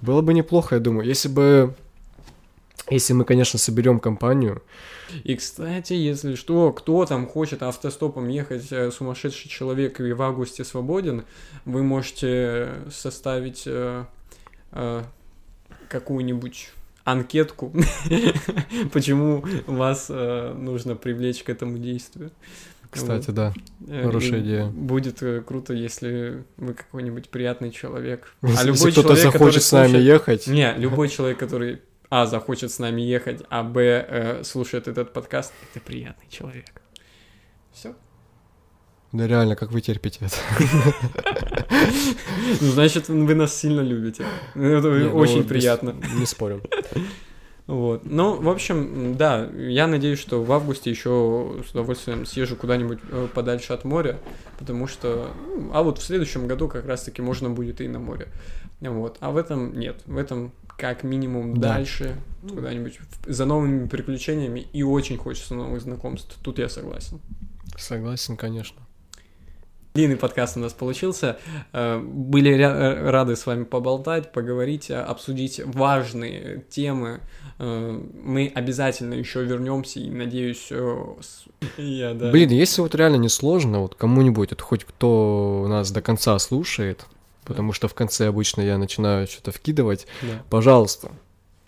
[0.03, 1.75] было бы неплохо, я думаю, если бы...
[2.91, 4.63] Если мы, конечно, соберем компанию,
[5.25, 10.65] И, кстати, если что, кто там хочет автостопом ехать, э, сумасшедший человек и в августе
[10.65, 11.25] свободен,
[11.65, 14.05] вы можете составить э,
[14.73, 15.03] э,
[15.89, 16.71] какую-нибудь
[17.05, 17.73] анкетку,
[18.93, 22.31] почему вас э, нужно привлечь к этому действию.
[22.91, 23.55] кстати, да.
[23.87, 24.67] Э, Хорошая и идея.
[24.67, 28.35] Будет круто, если вы какой-нибудь приятный человек.
[28.43, 31.81] Если, а любой если кто-то который захочет с нами ехать, Не, любой человек, который
[32.11, 36.83] а захочет с нами ехать, а б э, слушает этот подкаст, это приятный человек.
[37.73, 37.95] Все.
[39.13, 40.37] да реально, как вы терпите это?
[42.61, 44.25] Значит, вы нас сильно любите.
[44.55, 45.95] Это ну, очень приятно.
[46.15, 46.63] Не спорим.
[47.69, 48.07] Вот.
[48.07, 53.29] Ну, в общем, да, я надеюсь, что в августе еще с удовольствием съезжу куда-нибудь э,
[53.35, 54.19] подальше от моря,
[54.59, 58.29] потому что, ну, а вот в следующем году как раз-таки можно будет и на море.
[58.81, 59.17] Вот.
[59.21, 60.03] А в этом нет.
[60.07, 61.75] В этом как минимум Да.
[61.75, 62.15] дальше,
[62.49, 66.37] куда-нибудь в- за новыми приключениями, и очень хочется новых знакомств.
[66.43, 67.21] Тут я согласен.
[67.77, 68.81] Согласен, конечно.
[69.95, 71.39] Длинный подкаст у нас получился.
[71.73, 77.21] Э, Были э, рады с вами поболтать, поговорить, э, обсудить важные темы.
[77.59, 80.71] Э, Мы обязательно еще вернемся и надеюсь,
[81.79, 82.31] я, да.
[82.31, 87.05] Блин, если вот реально не сложно, вот кому-нибудь, вот хоть кто нас до конца слушает,
[87.49, 90.43] потому что в конце обычно я начинаю что-то вкидывать, Да.
[90.51, 91.11] пожалуйста.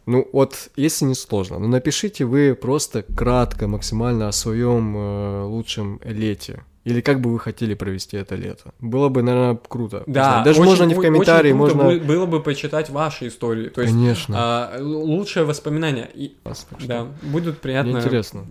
[0.07, 6.01] Ну вот, если не сложно, ну напишите вы просто кратко, максимально о своем э, лучшем
[6.05, 6.65] лете.
[6.85, 8.73] Или как бы вы хотели провести это лето.
[8.81, 10.03] Было бы, наверное, круто.
[10.07, 11.85] Да, Даже очень- можно не в комментарии, можно...
[11.85, 13.69] бы- было бы почитать ваши истории.
[13.69, 14.35] То есть Конечно.
[14.39, 16.09] а, лучшее воспоминание.
[16.15, 16.35] И,
[16.81, 18.47] да, будет приятно Мне интересно.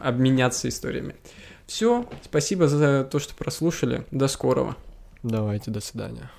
[0.00, 1.14] обменяться историями.
[1.66, 4.04] Все, спасибо за то, что прослушали.
[4.10, 4.74] До скорого.
[5.22, 6.30] Давайте, до свидания.